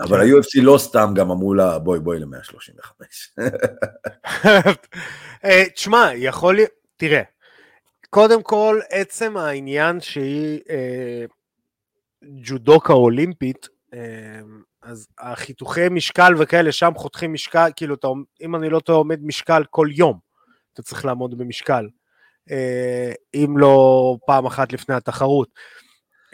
[0.00, 0.22] אבל כן.
[0.22, 2.92] ה-UFC לא סתם גם אמרו לה, בואי בואי ל-135.
[5.44, 7.22] אה, תשמע, יכול להיות, תראה,
[8.10, 11.24] קודם כל, עצם העניין שהיא אה,
[12.24, 14.40] ג'ודוקה אולימפית, אה,
[14.82, 18.08] אז החיתוכי משקל וכאלה, שם חותכים משקל, כאילו, אתה,
[18.40, 20.25] אם אני לא טועה, עומד משקל כל יום.
[20.76, 21.88] אתה צריך לעמוד במשקל,
[22.50, 25.48] אה, אם לא פעם אחת לפני התחרות.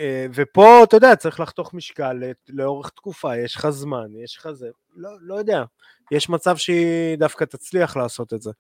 [0.01, 4.69] אה, ופה, אתה יודע, צריך לחתוך משקל לאורך תקופה, יש לך זמן, יש לך זה,
[4.97, 5.63] לא, לא יודע,
[6.11, 8.51] יש מצב שהיא דווקא תצליח לעשות את זה.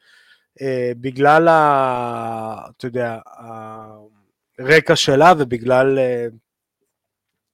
[0.61, 3.19] אה, בגלל, ה, אתה יודע,
[4.59, 5.99] הרקע שלה ובגלל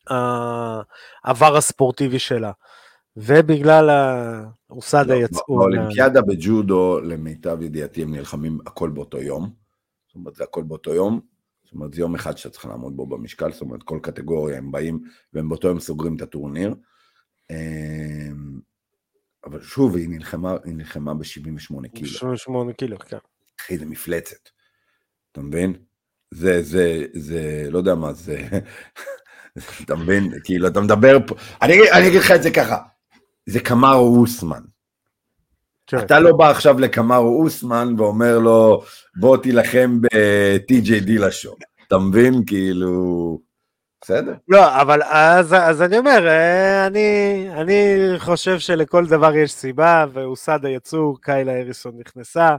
[0.06, 2.52] העבר הספורטיבי שלה.
[3.18, 3.90] ובגלל
[4.70, 5.56] האוסדה לא, יצאו...
[5.58, 9.50] באולימפיאדה בג'ודו, למיטב ידיעתי, הם נלחמים הכל באותו יום.
[10.06, 11.20] זאת אומרת, זה הכל באותו יום.
[11.64, 14.72] זאת אומרת, זה יום אחד שאתה צריך לעמוד בו במשקל, זאת אומרת, כל קטגוריה הם
[14.72, 15.00] באים,
[15.32, 16.74] והם באותו יום סוגרים את הטורניר.
[17.50, 18.60] אמ,
[19.44, 22.08] אבל שוב, היא נלחמה, היא נלחמה ב-78 קילו.
[22.08, 23.18] 78 קילו, כן.
[23.60, 24.48] אחי, זה מפלצת.
[25.32, 25.72] אתה מבין?
[26.30, 28.48] זה, זה, זה, לא יודע מה זה,
[29.84, 30.32] אתה מבין?
[30.44, 32.76] כאילו, אתה מדבר פה, אני, אני אגיד לך את זה ככה,
[33.48, 34.62] זה קמארו אוסמן.
[35.86, 35.98] כן.
[35.98, 38.82] אתה לא בא עכשיו לקמארו אוסמן ואומר לו,
[39.16, 41.54] בוא תילחם ב-TJ דילשו.
[41.86, 42.44] אתה מבין?
[42.46, 43.48] כאילו...
[44.00, 44.34] בסדר.
[44.48, 47.84] לא, אבל אז, אז אני אומר, אה, אני, אני
[48.18, 52.56] חושב שלכל דבר יש סיבה, ואוסדה יצאו, קיילה אריסון נכנסה,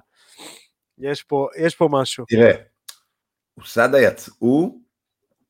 [0.97, 2.25] יש פה, יש פה משהו.
[2.27, 2.51] תראה,
[3.57, 4.79] אוסדה יצאו,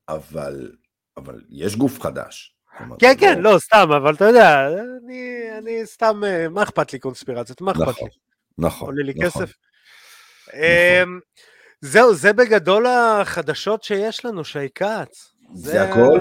[0.08, 0.72] אבל,
[1.16, 2.54] אבל יש גוף חדש.
[2.98, 4.68] כן, כן, לא, סתם, אבל אתה יודע,
[5.04, 7.60] אני, אני סתם, אה, מה אכפת לי קונספירציות?
[7.60, 8.14] מה אכפת נכון, לי?
[8.66, 8.88] נכון.
[8.88, 9.42] עולה לי נכון.
[9.44, 9.54] כסף?
[10.54, 11.20] אמ,
[11.80, 15.32] זהו, זה בגדול החדשות שיש לנו, שי כץ.
[15.54, 16.18] זה הכל?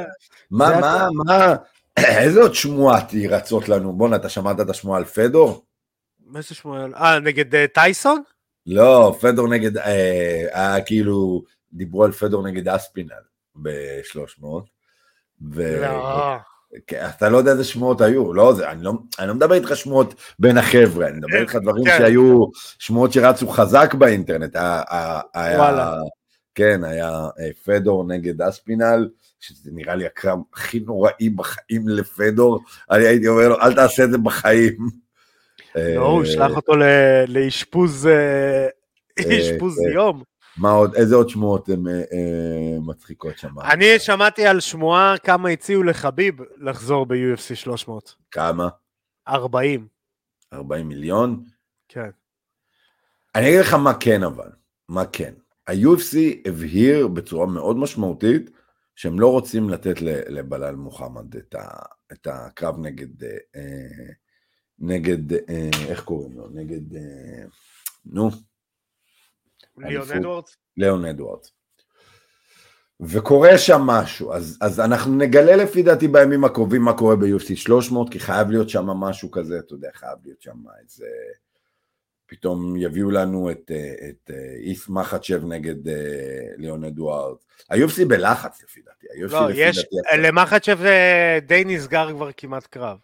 [0.51, 1.55] מה, מה, מה,
[2.23, 3.93] איזה עוד שמועה רצות לנו?
[3.93, 5.65] בואנה, אתה שמעת את השמועה על פדור?
[6.35, 6.85] איזה שמועה?
[6.95, 8.21] אה, נגד אה, טייסון?
[8.65, 11.43] לא, פדור נגד, אה, היה כאילו,
[11.73, 13.13] דיברו על פדור נגד אספינל
[13.55, 14.45] ב-300.
[15.53, 15.81] ו...
[15.81, 16.37] לא.
[16.87, 19.75] כן, אתה לא יודע איזה שמועות היו, לא, זה, אני, לא, אני לא מדבר איתך
[19.75, 21.97] שמועות בין החבר'ה, אני מדבר איתך דברים כן.
[21.97, 22.45] שהיו
[22.79, 25.93] שמועות שרצו חזק באינטרנט, היה, היה,
[26.55, 27.09] כן, היה
[27.39, 29.09] אה, פדור נגד אספינל,
[29.39, 32.59] שזה נראה לי הקרב הכי נוראי בחיים לפדור,
[32.91, 34.77] אני הייתי אומר לו, אל תעשה את זה בחיים.
[35.75, 36.73] לא, הוא שלח אותו
[37.27, 38.67] לאשפוז, אה,
[39.93, 40.23] יום.
[40.59, 43.59] מה עוד, איזה עוד שמועות הן אה, אה, מצחיקות שם?
[43.59, 48.15] אני שמעתי על שמועה כמה הציעו לחביב לחזור ב-UFC 300.
[48.31, 48.69] כמה?
[49.27, 49.87] 40.
[50.53, 51.43] 40 מיליון?
[51.87, 52.09] כן.
[53.35, 54.49] אני אגיד לך מה כן אבל,
[54.89, 55.33] מה כן.
[55.67, 58.49] ה-UFC הבהיר בצורה מאוד משמעותית
[58.95, 61.67] שהם לא רוצים לתת לבלאל מוחמד את, ה,
[62.11, 64.11] את הקרב נגד, אה,
[64.79, 66.49] נגד, אה, איך קוראים לו?
[66.49, 67.43] נגד, אה,
[68.05, 68.29] נו.
[69.79, 70.57] ליאון אדוארדס?
[70.77, 71.51] ליאון אדוארדס.
[73.01, 78.09] וקורה שם משהו, אז, אז אנחנו נגלה לפי דעתי בימים הקרובים מה קורה ב-UFC 300,
[78.11, 81.05] כי חייב להיות שם משהו כזה, אתה יודע, חייב להיות שם איזה...
[82.29, 85.93] פתאום יביאו לנו את, אה, את אה, איף מחצ'ב נגד אה,
[86.57, 87.35] ליאון אדוארד.
[87.69, 89.07] ה-UFC בלחץ לפי דעתי.
[89.19, 89.85] לא, יש,
[90.17, 90.79] למחצ'ב
[91.41, 92.97] די נסגר כבר כמעט קרב.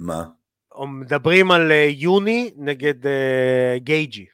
[0.00, 0.24] מה?
[0.86, 2.94] מדברים על יוני נגד
[3.76, 4.26] גייג'י.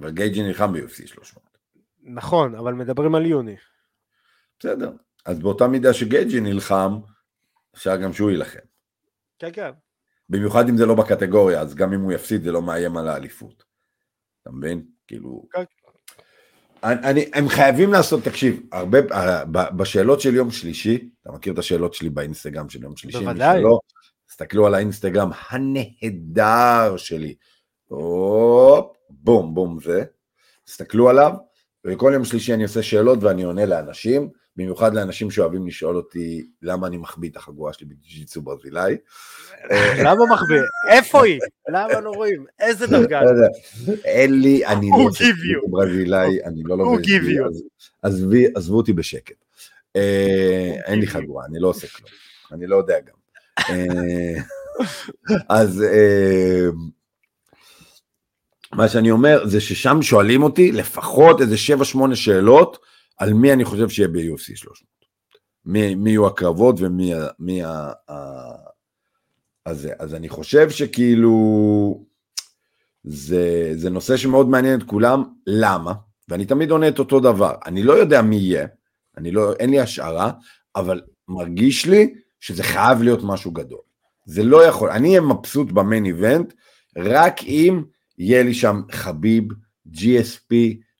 [0.00, 1.58] אבל גייג'י נלחם ב-UFC 300.
[2.02, 3.56] נכון, אבל מדברים על יוני.
[4.60, 4.92] בסדר,
[5.24, 6.98] אז באותה מידה שגייג'י נלחם,
[7.76, 8.58] אפשר גם שהוא יילחם.
[9.38, 9.70] כן, כן.
[10.28, 13.64] במיוחד אם זה לא בקטגוריה, אז גם אם הוא יפסיד זה לא מאיים על האליפות.
[14.42, 14.86] אתה מבין?
[15.06, 15.42] כאילו...
[15.52, 15.62] כן.
[16.82, 19.44] אני, הם חייבים לעשות, תקשיב, הרבה, אה,
[19.76, 23.18] בשאלות של יום שלישי, אתה מכיר את השאלות שלי באינסטגרם של יום שלישי?
[23.18, 23.62] בוודאי.
[24.28, 27.34] תסתכלו על האינסטגרם הנהדר שלי.
[27.86, 30.04] הופ, בום, בום זה.
[30.64, 31.32] תסתכלו עליו,
[31.86, 36.86] וכל יום שלישי אני עושה שאלות ואני עונה לאנשים, במיוחד לאנשים שאוהבים לשאול אותי למה
[36.86, 38.96] אני מחביא את החגורה שלי בג'יצו ברזילאי.
[40.04, 40.60] למה מחביא?
[40.90, 41.40] איפה היא?
[41.68, 42.44] למה לא רואים?
[42.60, 43.20] איזה דרגה?
[43.22, 43.30] לא
[44.04, 45.24] אין לי, אני לא עושה
[45.70, 47.06] ברזילאי, אני לא לובש,
[48.54, 49.44] עזבו אותי בשקט.
[49.96, 52.10] אה, אין לי חגורה, אני לא עושה כלום,
[52.52, 53.14] אני לא יודע גם.
[53.70, 54.42] אה,
[55.58, 56.68] אז אה,
[58.72, 61.54] מה שאני אומר זה ששם שואלים אותי לפחות איזה
[62.12, 62.78] 7-8 שאלות
[63.18, 64.88] על מי אני חושב שיהיה ב-UFC 300.
[65.64, 67.92] מי, מי יהיו הקרבות ומי מי ה...
[69.64, 72.04] אז, אז אני חושב שכאילו
[73.04, 75.92] זה, זה נושא שמאוד מעניין את כולם, למה?
[76.28, 78.66] ואני תמיד עונה את אותו דבר, אני לא יודע מי יהיה,
[79.16, 80.30] אני לא, אין לי השערה,
[80.76, 83.80] אבל מרגיש לי שזה חייב להיות משהו גדול.
[84.26, 86.54] זה לא יכול, אני אהיה מבסוט במיין איבנט,
[86.96, 87.82] רק אם
[88.18, 89.44] יהיה לי שם חביב,
[89.94, 90.54] GSP,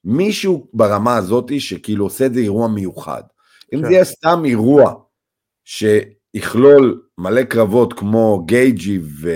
[0.05, 3.23] מישהו ברמה הזאת שכאילו עושה את זה אירוע מיוחד.
[3.75, 3.93] אם זה כן.
[3.93, 4.95] יהיה סתם אירוע
[5.65, 9.31] שיכלול מלא קרבות כמו גייג'י ו...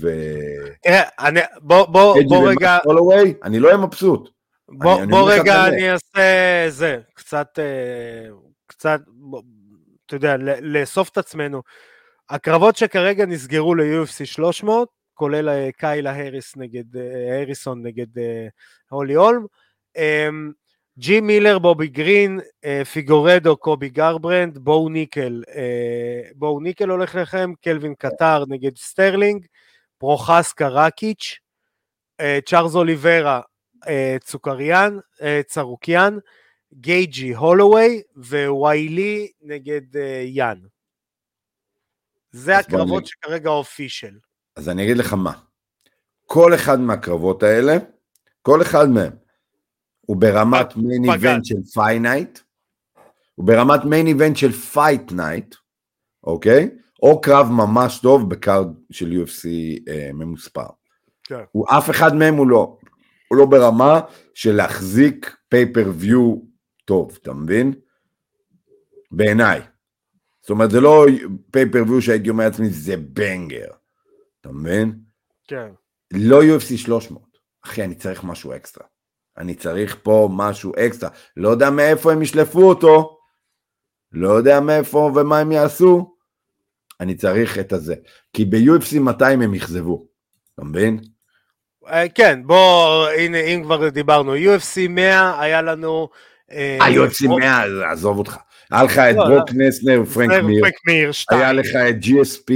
[0.00, 0.08] ו...
[0.82, 2.78] תראה, אני, בוא, בוא, בוא רגע...
[2.84, 4.30] הולווי, אני לא אהיה מבסוט.
[4.68, 8.30] בוא, אני, בוא אני רגע אני אעשה זה, קצת, אה,
[8.66, 9.00] קצת,
[10.06, 11.62] אתה יודע, לאסוף את עצמנו.
[12.30, 18.06] הקרבות שכרגע נסגרו ל-UFC 300, כולל אה, קיילה הריס נגד, אה, הריסון נגד
[18.88, 19.46] הולי הולם,
[19.96, 20.52] אמ,
[20.98, 27.52] ג'ים מילר, בובי גרין, אה, פיגורדו, קודי גרברנד, בואו ניקל, אה, בואו ניקל הולך לכם,
[27.60, 29.46] קלווין קטר נגד סטרלינג,
[29.98, 31.38] פרוחסקה רקיץ',
[32.20, 33.40] אה, צ'ארלס אוליברה,
[34.24, 34.98] צרוקיאן,
[35.46, 36.18] צרוקיאן,
[36.72, 40.58] גייג'י הולווי וויילי נגד יאן.
[42.30, 44.18] זה הקרבות שכרגע official.
[44.56, 45.32] אז אני אגיד לך מה,
[46.26, 47.76] כל אחד מהקרבות האלה,
[48.42, 49.12] כל אחד מהם,
[50.00, 52.38] הוא ברמת main event של fight night,
[53.34, 55.54] הוא ברמת main event של fight night,
[56.24, 56.70] אוקיי?
[57.02, 59.48] או קרב ממש טוב ב-card של UFC
[59.88, 60.66] אה, ממוספר.
[61.24, 61.40] כן.
[61.52, 62.76] הוא, אף אחד מהם הוא לא,
[63.28, 64.00] הוא לא ברמה
[64.34, 66.36] של להחזיק pay-per-view
[66.84, 67.72] טוב, אתה מבין?
[69.10, 69.60] בעיניי.
[70.40, 71.06] זאת אומרת, זה לא
[71.50, 73.68] פייפריוויו שהייתי אומר לעצמי, זה בנגר,
[74.42, 74.98] אתה מבין?
[75.48, 75.68] כן.
[76.12, 77.22] לא UFC 300.
[77.64, 78.86] אחי, אני צריך משהו אקסטרה.
[79.38, 81.10] אני צריך פה משהו אקסטרה.
[81.36, 83.18] לא יודע מאיפה הם ישלפו אותו,
[84.12, 86.14] לא יודע מאיפה ומה הם יעשו,
[87.00, 87.94] אני צריך את הזה.
[88.32, 90.06] כי ב-UFC 200 הם יכזבו,
[90.54, 91.00] אתה מבין?
[91.86, 96.08] אה, כן, בוא, הנה, אם כבר דיברנו, UFC 100 היה לנו...
[96.50, 98.36] אה, UFC 100, עזוב אותך.
[98.72, 99.66] היה לך את לא, ברוק לא.
[99.66, 100.42] לסנר ופרנק
[100.86, 102.52] מיר, היה לך את GSP,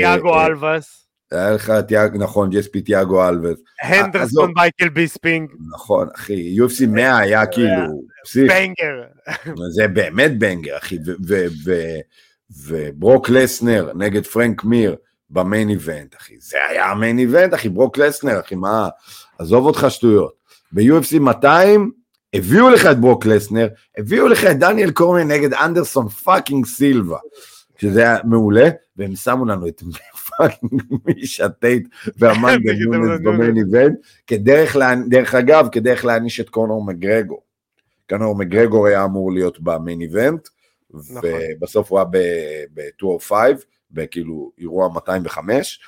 [0.00, 1.06] תיאגו אה, אלווס.
[1.32, 1.72] היה לך,
[2.18, 3.58] נכון, GSP תיאגו אלווס.
[3.82, 5.50] הנדרסון מייקל ביספינג.
[5.74, 8.02] נכון, אחי, UFC 100 היה כאילו...
[8.36, 9.02] banger.
[9.70, 10.98] זה באמת banger, אחי,
[12.66, 14.96] וברוק לסנר נגד פרנק מיר
[15.30, 18.88] ב-main event, אחי, זה היה ה-main event, אחי, ברוק לסנר, אחי, מה,
[19.38, 20.34] עזוב אותך שטויות.
[20.72, 21.90] ב-UFC 200
[22.36, 23.68] הביאו לך את ברוק לסנר,
[23.98, 27.18] הביאו לך את דניאל קורמייה נגד אנדרסון fucking סילבה.
[27.78, 29.82] שזה היה מעולה, והם שמו לנו את
[30.28, 34.76] fucking מישה טייט ואמנדה נונס ב-main event, כדרך,
[35.08, 37.42] דרך אגב, כדרך להעניש את קונור מגרגור.
[38.08, 40.48] קונור מגרגור היה אמור להיות ב-main event,
[40.90, 41.20] נכון.
[41.24, 42.06] ובסוף הוא היה
[42.74, 43.32] ב-205,
[43.90, 45.80] בכאילו אירוע 205,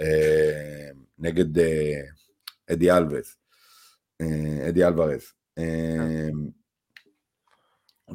[0.00, 0.88] אה,
[1.18, 2.00] נגד אה,
[2.72, 3.36] אדי אלווס,
[4.20, 5.32] אה, אדי אלוורז.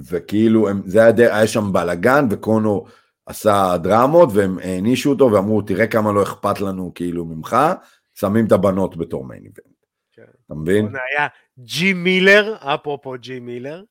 [0.09, 2.85] וכאילו, זה היה, היה שם בלאגן, וקונו
[3.25, 7.57] עשה דרמות, והם הענישו אותו ואמרו, תראה כמה לא אכפת לנו כאילו ממך,
[8.15, 9.75] שמים את הבנות בתור מיין איבנט.
[10.11, 10.23] כן.
[10.45, 10.85] אתה מבין?
[10.85, 11.27] היה
[11.59, 13.83] ג'ים מילר, אפרופו ג'ים מילר,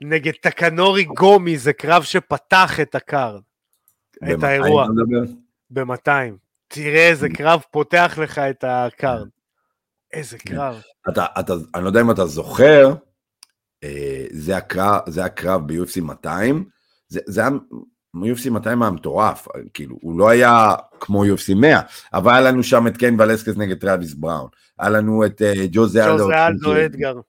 [0.00, 3.42] נגד טקנורי גומי, זה קרב שפתח את ה-card,
[4.32, 4.86] את האירוע.
[5.70, 6.10] ב-200.
[6.68, 9.28] תראה איזה קרב פותח לך את ה-card.
[10.12, 10.54] איזה כן.
[10.54, 10.82] קרב.
[11.08, 12.94] אתה, אתה, אני לא יודע אם אתה זוכר,
[13.84, 16.64] אה, זה הקרב, זה הקרב ב-UFC 200,
[17.08, 17.50] זה, זה היה,
[18.16, 21.80] UFC 200 היה מטורף, כאילו, הוא לא היה כמו UFC 100,
[22.14, 24.48] אבל היה לנו שם את קיין ולסקס נגד טרוויס בראון,
[24.78, 26.24] היה לנו את uh, ז'וזה אלדו.
[26.24, 27.20] ז'וזה אלדו אדגר.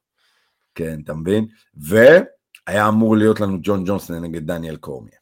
[0.76, 1.48] כן, אתה מבין?
[1.76, 5.18] והיה אמור להיות לנו ג'ון ג'ונס נגד דניאל קורמיה.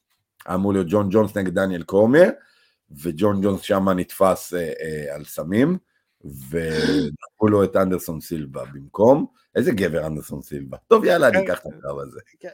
[0.46, 2.30] היה אמור להיות ג'ון ג'ונס נגד דניאל קורמיה,
[2.92, 5.78] וג'ון ג'ונס שם נתפס uh, uh, על סמים,
[6.26, 9.26] ונתנו לו את אנדרסון סילבה במקום.
[9.56, 10.78] איזה גבר אנדרסון סילבה.
[10.88, 11.44] טוב, יאללה, אני כן.
[11.44, 12.20] אקח את הקרב הזה.
[12.40, 12.50] כן.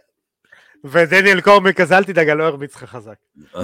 [0.84, 3.18] ודניאל קורמיה, אז אל תדאג, אני לא ארביץ לך חזק.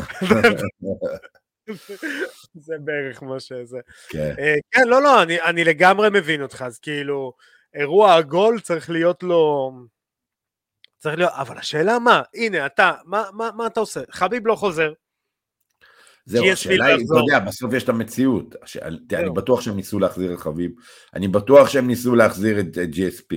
[2.56, 3.80] זה בערך מה שזה.
[4.10, 4.36] כן.
[4.40, 7.34] אה, כן, לא, לא, אני לגמרי מבין אותך, אז כאילו,
[7.74, 9.72] אירוע עגול צריך להיות לו...
[10.98, 14.02] צריך להיות, אבל השאלה מה, הנה, אתה, מה, מה, מה אתה עושה?
[14.12, 14.94] חביב לא חוזר.
[16.26, 18.56] זהו, השאלה היא, אתה יודע, בסוף יש את המציאות.
[19.14, 20.72] אני בטוח שהם ניסו להחזיר את חביב,
[21.14, 23.36] אני בטוח שהם ניסו להחזיר את GSP.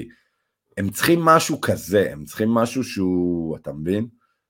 [0.77, 4.07] הם צריכים משהו כזה, הם צריכים משהו שהוא, אתה מבין?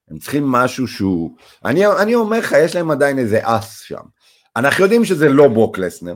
[0.07, 1.37] הם צריכים משהו שהוא...
[1.65, 4.03] אני, אני אומר לך, יש להם עדיין איזה אס שם.
[4.55, 6.15] אנחנו יודעים שזה לא ברוק לסנר,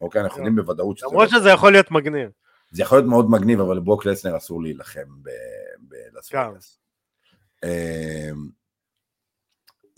[0.00, 0.20] אוקיי?
[0.20, 1.06] אנחנו יודעים בוודאות שזה...
[1.06, 1.38] למרות לא...
[1.38, 2.30] שזה יכול להיות מגניב.
[2.70, 5.00] זה יכול להיות מאוד מגניב, אבל ברוק לסנר אסור להילחם
[5.78, 6.78] בלס וגאס.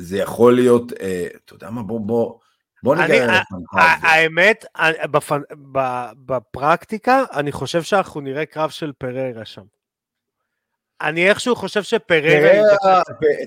[0.01, 2.38] זה יכול להיות, אה, אתה יודע מה, בוא, בוא,
[2.82, 3.96] בוא נגיע לפנטזיה.
[4.03, 4.64] האמת,
[6.26, 9.62] בפרקטיקה, אני חושב שאנחנו נראה קרב של פררה שם.
[11.01, 12.62] אני איכשהו חושב ש Pereira...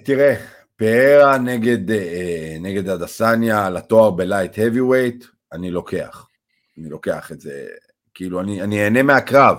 [0.06, 0.36] תראה,
[0.76, 6.28] Pereira נגד, אה, נגד אדסניה על התואר ב light heavyweight, אני לוקח.
[6.78, 7.68] אני לוקח את זה,
[8.14, 9.58] כאילו, אני, אני אהנה מהקרב,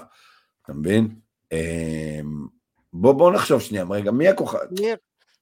[0.62, 1.08] אתה מבין?
[1.52, 2.46] אמ,
[2.92, 4.58] בוא, בוא נחשוב שנייה, רגע, מי הכוכב?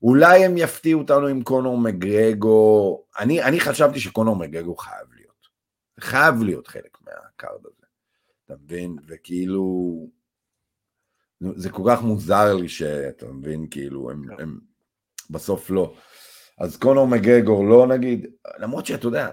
[0.02, 5.46] אולי הם יפתיעו אותנו עם קונור מגרגור, אני, אני חשבתי שקונור מגרגור חייב להיות,
[6.00, 7.86] חייב להיות חלק מה card הזה,
[8.44, 8.96] אתה מבין?
[9.08, 10.06] וכאילו,
[11.40, 14.42] זה כל כך מוזר לי שאתה מבין, כאילו, הם, כן.
[14.42, 14.58] הם
[15.30, 15.94] בסוף לא.
[16.58, 18.26] אז קונור מגרגור לא נגיד,
[18.58, 19.30] למרות שאתה יודע,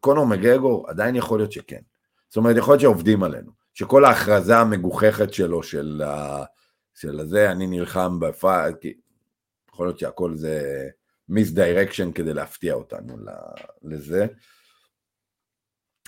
[0.00, 1.80] קונור מגרגור עדיין יכול להיות שכן.
[2.28, 6.02] זאת אומרת, יכול להיות שעובדים עלינו, שכל ההכרזה המגוחכת שלו, של,
[6.94, 8.76] של הזה, אני נלחם בפייט,
[9.76, 10.88] יכול להיות שהכל זה
[11.28, 13.16] מיסדיירקשן כדי להפתיע אותנו
[13.82, 14.26] לזה.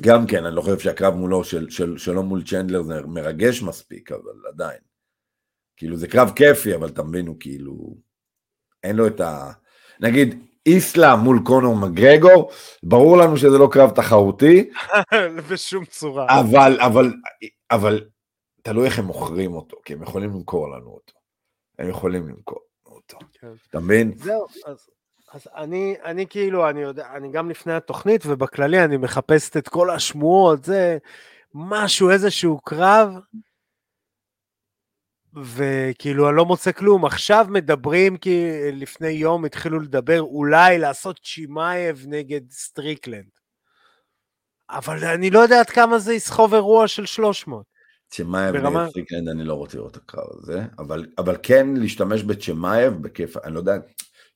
[0.01, 4.13] גם כן, אני לא חושב שהקרב מולו של, של, שלו מול צ'נדלר זה מרגש מספיק,
[4.13, 4.79] אבל עדיין.
[5.77, 7.97] כאילו זה קרב כיפי, אבל אתה מבין, הוא כאילו,
[8.83, 9.53] אין לו את ה...
[10.01, 12.51] נגיד, איסלאם מול קונור מגרגור,
[12.83, 14.71] ברור לנו שזה לא קרב תחרותי.
[15.51, 16.41] בשום צורה.
[16.41, 17.13] אבל, אבל,
[17.71, 18.09] אבל,
[18.63, 21.19] תלוי איך הם מוכרים אותו, כי הם יכולים למכור לנו אותו.
[21.79, 22.68] הם יכולים למכור.
[23.13, 23.27] אותו.
[23.41, 23.53] כן.
[23.71, 24.13] אתה מבין?
[24.17, 24.91] זהו, אז,
[25.33, 29.91] אז אני, אני כאילו, אני יודע, אני גם לפני התוכנית, ובכללי אני מחפשת את כל
[29.91, 30.99] השמועות, זה
[31.55, 33.15] משהו, איזשהו קרב,
[35.43, 37.05] וכאילו אני לא מוצא כלום.
[37.05, 43.29] עכשיו מדברים, כי לפני יום התחילו לדבר אולי לעשות צ'מאייב נגד סטריקלנד.
[44.71, 47.78] אבל אני לא יודע עד כמה זה יסחוב אירוע של 300.
[48.11, 48.89] צ'מאייב ברמה...
[49.13, 53.59] אני לא רוצה לראות את הקרב הזה, אבל, אבל כן להשתמש בצ'מאייב בכיף, אני לא
[53.59, 53.77] יודע,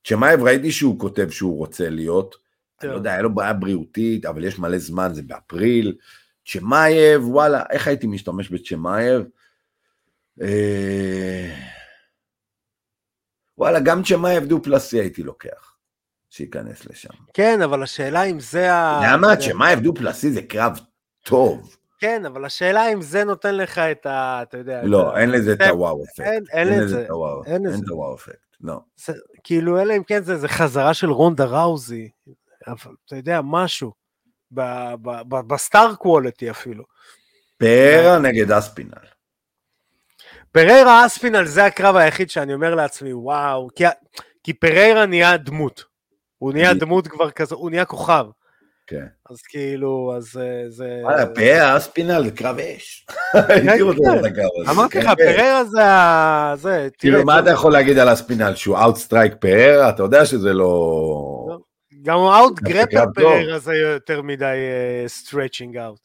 [0.06, 2.34] צ'מאייב ראיתי שהוא כותב שהוא רוצה להיות,
[2.82, 5.96] אני לא יודע, היה לו בעיה בריאותית, אבל יש מלא זמן, זה באפריל,
[6.46, 9.24] צ'מאייב, וואלה, איך הייתי משתמש בצ'מאייב?
[10.42, 11.54] אה...
[13.58, 15.74] וואלה, גם צ'מאייב דו-פלסי הייתי לוקח,
[16.30, 17.14] שייכנס לשם.
[17.34, 19.00] כן, אבל השאלה אם זה ה...
[19.04, 19.36] למה?
[19.36, 20.80] צ'מאייב דו-פלסי זה קרב
[21.24, 21.76] טוב.
[22.02, 24.42] כן, אבל השאלה אם זה נותן לך את ה...
[24.42, 24.82] אתה יודע...
[24.84, 26.26] לא, אין לזה את הוואו אפקט.
[26.52, 27.06] אין לזה.
[27.46, 28.80] אין לזה את הוואו אפקט, לא.
[29.44, 32.10] כאילו, אלא אם כן זה חזרה של רונדה ראוזי,
[32.66, 33.92] אבל אתה יודע, משהו.
[35.28, 36.84] בסטאר קוולטי אפילו.
[37.58, 38.92] פררה נגד אספינל.
[40.52, 43.84] פררה אספינל זה הקרב היחיד שאני אומר לעצמי, וואו, כי,
[44.44, 45.84] כי פררה נהיה דמות.
[46.38, 48.26] הוא נהיה דמות כבר כזה, הוא נהיה כוכב.
[48.86, 49.06] כן.
[49.30, 51.00] אז כאילו, אז זה...
[51.02, 53.06] וואלה, פררה אספינל זה קרב אש.
[53.48, 54.70] הייתי רוצה לראות את הקרב הזה.
[54.70, 56.54] אמרתי לך, פררה זה ה...
[56.56, 58.54] זה, כאילו, מה אתה יכול להגיד על אספינל?
[58.54, 59.88] שהוא outstrike פררה?
[59.88, 61.58] אתה יודע שזה לא...
[62.02, 64.56] גם out grapple פררה זה יותר מדי
[65.06, 66.00] stretching out.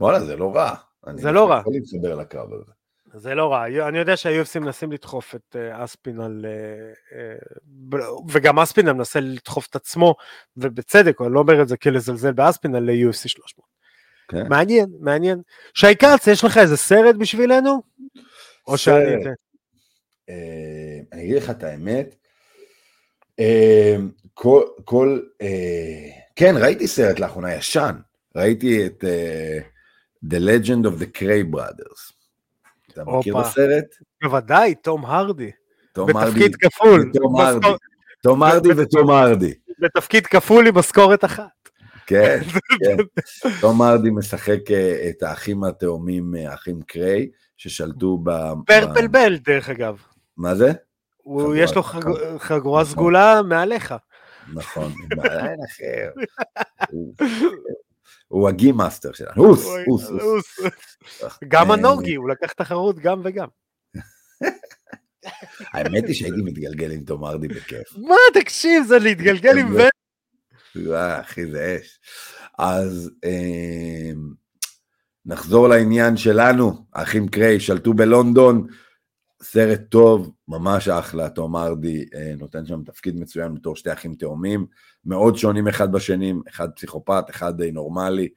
[0.00, 0.74] וואלה, זה לא רע.
[1.14, 1.54] זה לא רע.
[1.54, 2.72] אני יכול להתחבר לקרב הזה.
[3.18, 6.44] זה לא רע, אני יודע שה-UFC מנסים לדחוף את אספינל,
[8.28, 10.14] וגם אספינל מנסה לדחוף את עצמו,
[10.56, 13.66] ובצדק, אני לא אומר את זה כלזלזל באספינל ל-UFC 300.
[14.28, 14.48] כן.
[14.48, 15.42] מעניין, מעניין.
[15.74, 17.82] שי כץ, יש לך איזה סרט בשבילנו?
[18.66, 19.14] או שאני...
[21.12, 22.14] אני אגיד לך את האמת,
[24.34, 25.20] כל, כל,
[26.36, 27.96] כן, ראיתי סרט לאחרונה ישן,
[28.36, 29.04] ראיתי את
[30.24, 32.17] The Legend of the Cray Brothers.
[33.02, 33.84] אתה מכיר את הסרט?
[34.22, 35.50] בוודאי, תום הרדי.
[35.96, 37.12] בתפקיד כפול.
[38.22, 39.54] תום הרדי ותום הרדי.
[39.78, 41.58] בתפקיד כפול עם משכורת אחת.
[42.06, 42.40] כן,
[42.84, 42.96] כן.
[43.60, 44.60] תום הרדי משחק
[45.08, 48.30] את האחים התאומים, האחים קריי, ששלטו ב...
[48.66, 50.02] פרפל בל, דרך אגב.
[50.36, 50.72] מה זה?
[51.56, 51.82] יש לו
[52.38, 53.94] חגורה סגולה מעליך.
[54.54, 56.10] נכון, מעליין אחר.
[58.28, 60.58] הוא הגי מאסטר שלנו, הוס, הוס, הוס.
[61.48, 63.48] גם הנוגי, הוא לקח תחרות גם וגם.
[65.72, 67.96] האמת היא שהייתי מתגלגל עם תום ארדי בכיף.
[67.96, 69.88] מה, תקשיב, זה להתגלגל עם בן...
[70.76, 72.00] וואי, אחי, זה אש.
[72.58, 73.10] אז
[75.26, 78.66] נחזור לעניין שלנו, האחים קריי שלטו בלונדון,
[79.42, 84.66] סרט טוב, ממש אחלה, תום ארדי אה, נותן שם תפקיד מצוין בתור שתי אחים תאומים,
[85.04, 88.28] מאוד שונים אחד בשני, אחד פסיכופת, אחד די נורמלי.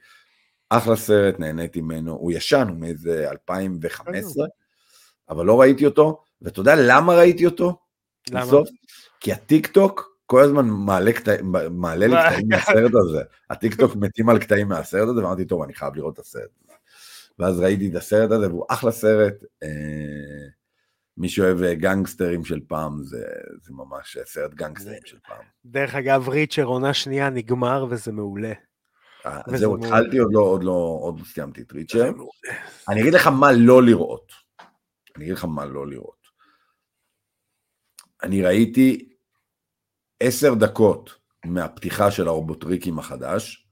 [0.69, 4.45] אחלה סרט, נהניתי ממנו, הוא ישן, הוא מאיזה 2015,
[5.29, 7.79] אבל לא ראיתי אותו, ואתה יודע למה ראיתי אותו?
[8.31, 8.45] למה?
[8.45, 8.69] בסוף?
[9.19, 11.31] כי הטיק טוק כל הזמן מעלה, קטע,
[11.71, 15.73] מעלה לי קטעים מהסרט הזה, הטיק טוק מתים על קטעים מהסרט הזה, ואמרתי, טוב, אני
[15.73, 16.49] חייב לראות את הסרט.
[17.39, 19.33] ואז ראיתי את הסרט הזה, והוא אחלה סרט.
[19.63, 20.60] אה...
[21.21, 23.25] מי שאוהב אה, גנגסטרים של פעם, זה,
[23.61, 25.45] זה ממש אה, סרט גנגסטרים של פעם.
[25.65, 28.53] דרך אגב, ריצ'ר עונה שנייה נגמר וזה מעולה.
[29.25, 32.11] אה, זהו, התחלתי, עוד לא, עוד לא, עוד לא סיימתי את ריצ'ר.
[32.89, 34.31] אני אגיד לך מה לא לראות.
[35.15, 36.21] אני אגיד לך מה לא לראות.
[38.23, 39.09] אני ראיתי
[40.19, 41.15] עשר דקות
[41.45, 43.67] מהפתיחה של הרובוטריקים החדש,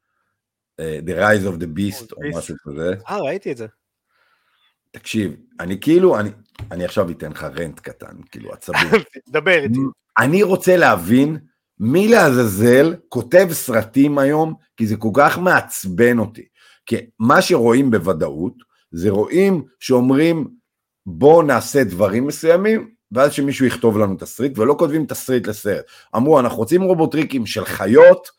[0.82, 2.94] The Rise of the Beast או משהו כזה.
[3.10, 3.68] אה, ראיתי את זה.
[4.92, 6.30] תקשיב, אני כאילו, אני,
[6.72, 8.78] אני עכשיו אתן לך רנט קטן, כאילו עצבי.
[9.28, 9.80] דבר איתי.
[10.18, 11.38] אני רוצה להבין
[11.80, 16.46] מי לעזאזל כותב סרטים היום, כי זה כל כך מעצבן אותי.
[16.86, 18.54] כי מה שרואים בוודאות,
[18.92, 20.48] זה רואים שאומרים,
[21.06, 25.86] בואו נעשה דברים מסוימים, ואז שמישהו יכתוב לנו תסריט, ולא כותבים תסריט לסרט.
[26.16, 28.30] אמרו, אנחנו רוצים רובוטריקים של חיות,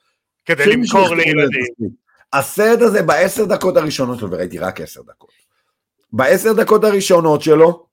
[0.44, 2.00] כדי למכור לילדים.
[2.32, 5.30] הסרט הזה בעשר דקות הראשונות שלו, וראיתי רק עשר דקות.
[6.12, 7.86] בעשר דקות הראשונות שלו,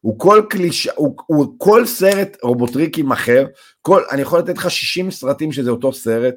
[0.00, 3.46] הוא כל קלישה, הוא, הוא כל סרט רובוטריקים אחר,
[3.82, 6.34] כל, אני יכול לתת לך 60 סרטים שזה אותו סרט,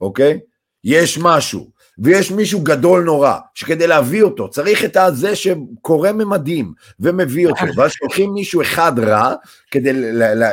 [0.00, 0.38] אוקיי?
[0.84, 7.46] יש משהו, ויש מישהו גדול נורא, שכדי להביא אותו צריך את הזה שקורא ממדים ומביא
[7.46, 9.34] אותו, ואז שולחים מישהו אחד רע
[9.70, 9.90] כדי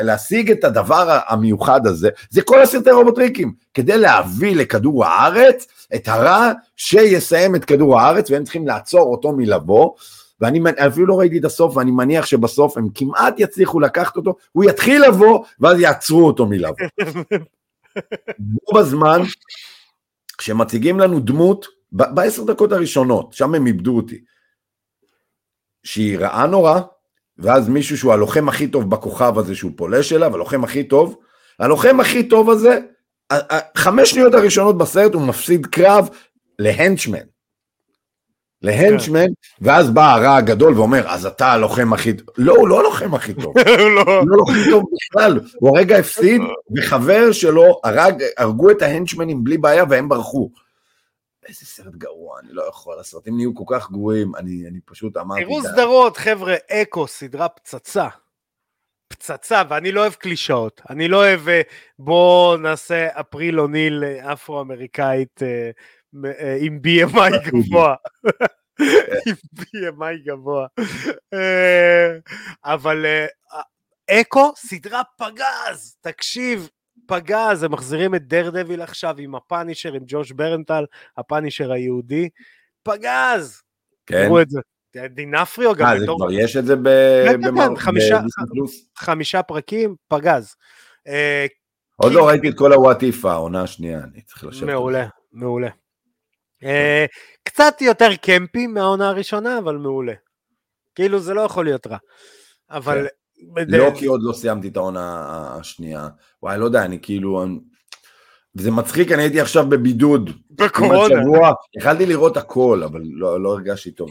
[0.04, 6.52] להשיג את הדבר המיוחד הזה, זה כל הסרטי רובוטריקים, כדי להביא לכדור הארץ את הרע
[6.76, 9.90] שיסיים את כדור הארץ, והם צריכים לעצור אותו מלבוא.
[10.42, 14.64] ואני אפילו לא ראיתי את הסוף, ואני מניח שבסוף הם כמעט יצליחו לקחת אותו, הוא
[14.64, 16.76] יתחיל לבוא, ואז יעצרו אותו מלבוא.
[18.40, 19.22] בו בזמן,
[20.38, 24.22] כשמציגים לנו דמות, בעשר דקות הראשונות, שם הם איבדו אותי,
[25.84, 26.80] שהיא רעה נורא,
[27.38, 31.18] ואז מישהו שהוא הלוחם הכי טוב בכוכב הזה שהוא פולש אליו, הלוחם הכי טוב,
[31.60, 32.80] הלוחם הכי טוב הזה,
[33.78, 36.10] חמש שניות הראשונות בסרט הוא מפסיד קרב
[36.60, 37.39] להנצ'מן.
[38.62, 39.28] להנצ'מן,
[39.62, 42.28] ואז בא הרע הגדול ואומר, אז אתה הלוחם הכי טוב.
[42.38, 43.54] לא, הוא לא הלוחם הכי טוב.
[43.96, 44.02] לא.
[44.02, 45.40] הוא לא הלוחם טוב בכלל.
[45.56, 46.42] הוא הרגע הפסיד,
[46.78, 50.50] וחבר שלו הרג, הרגו את ההנצ'מנים בלי בעיה והם ברחו.
[51.48, 55.42] איזה סרט גרוע, אני לא יכול, הסרטים נהיו כל כך גרועים, אני, אני פשוט אמרתי...
[55.42, 58.08] תראו סדרות, חבר'ה, אקו, סדרה פצצה.
[59.08, 60.82] פצצה, ואני לא אוהב קלישאות.
[60.90, 61.62] אני לא אוהב, אה,
[62.00, 65.70] בוא נעשה אפריל אוניל אה, אפרו-אמריקאית אה,
[66.60, 67.96] עם BMI גבוה.
[69.28, 70.68] עם BMI גבוה.
[72.66, 73.06] אבל
[74.12, 76.70] אקו, סדרה פגז, תקשיב,
[77.06, 80.86] פגז, הם מחזירים את דר דביל עכשיו עם הפאנישר, עם ג'וש ברנטל,
[81.18, 82.30] הפאנישר היהודי,
[82.84, 83.62] פגז.
[84.06, 84.26] כן.
[84.26, 84.60] תראו את זה.
[85.10, 85.88] דינפריו גם.
[85.88, 86.90] אה, זה כבר יש את זה ב...
[87.26, 87.76] כן, כן, כן,
[88.96, 90.56] חמישה פרקים, פגז.
[91.96, 94.70] עוד לא ראיתי את כל הוואטיפה, העונה השנייה, אני צריך לשבת.
[94.70, 95.70] מעולה, מעולה.
[96.64, 97.06] אה,
[97.44, 100.14] קצת יותר קמפי מהעונה הראשונה, אבל מעולה.
[100.96, 101.98] כאילו זה לא יכול להיות רע.
[102.70, 103.08] אבל...
[103.56, 103.64] כן.
[103.68, 105.26] לא כי עוד לא סיימתי את העונה
[105.60, 106.08] השנייה.
[106.44, 107.46] וואי, לא יודע, אני כאילו...
[108.56, 110.30] וזה מצחיק, אני הייתי עכשיו בבידוד.
[110.50, 111.16] בקורונה.
[111.24, 114.10] שבוע, יכולתי לראות הכל, אבל לא, לא הרגשתי טוב.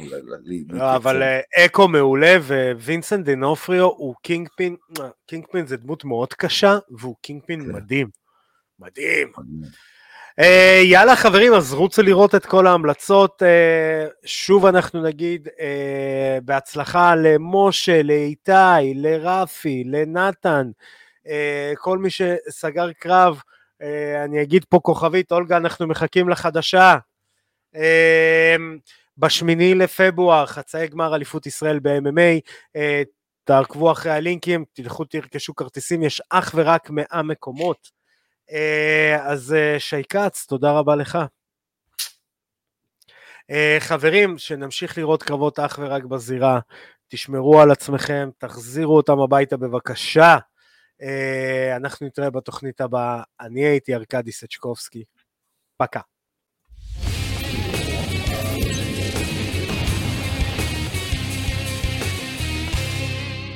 [0.69, 2.37] לא, אבל אה, אקו מעולה,
[2.81, 4.77] ווינסנט דינופריו הוא קינגפין,
[5.27, 7.73] קינגפין זה דמות מאוד קשה, והוא קינגפין כן.
[7.73, 8.09] מדהים.
[8.79, 9.33] מדהים.
[10.41, 13.43] Uh, יאללה חברים, אז רוצו לראות את כל ההמלצות.
[13.43, 15.51] Uh, שוב אנחנו נגיד uh,
[16.45, 20.71] בהצלחה למשה, לאיתי, לרפי, לנתן,
[21.27, 21.31] uh,
[21.79, 23.41] כל מי שסגר קרב.
[23.83, 23.85] Uh,
[24.25, 26.97] אני אגיד פה כוכבית, אולגה, אנחנו מחכים לחדשה.
[27.75, 27.79] Uh,
[29.19, 32.41] בשמיני לפברואר, חצאי גמר אליפות ישראל ב-MMA,
[32.77, 32.81] uh,
[33.45, 37.98] תעקבו אחרי הלינקים, תלכו תרכשו כרטיסים, יש אך ורק 100 מקומות.
[38.49, 41.19] Uh, אז uh, שי כץ, תודה רבה לך.
[43.53, 46.61] Uh, חברים, שנמשיך לראות קרבות אך ורק בזירה,
[47.09, 50.37] תשמרו על עצמכם, תחזירו אותם הביתה בבקשה.
[51.77, 53.23] אנחנו נתראה בתוכנית הבאה.
[53.41, 55.05] אני הייתי ארכדי סצ'קובסקי.
[55.77, 56.01] פקה.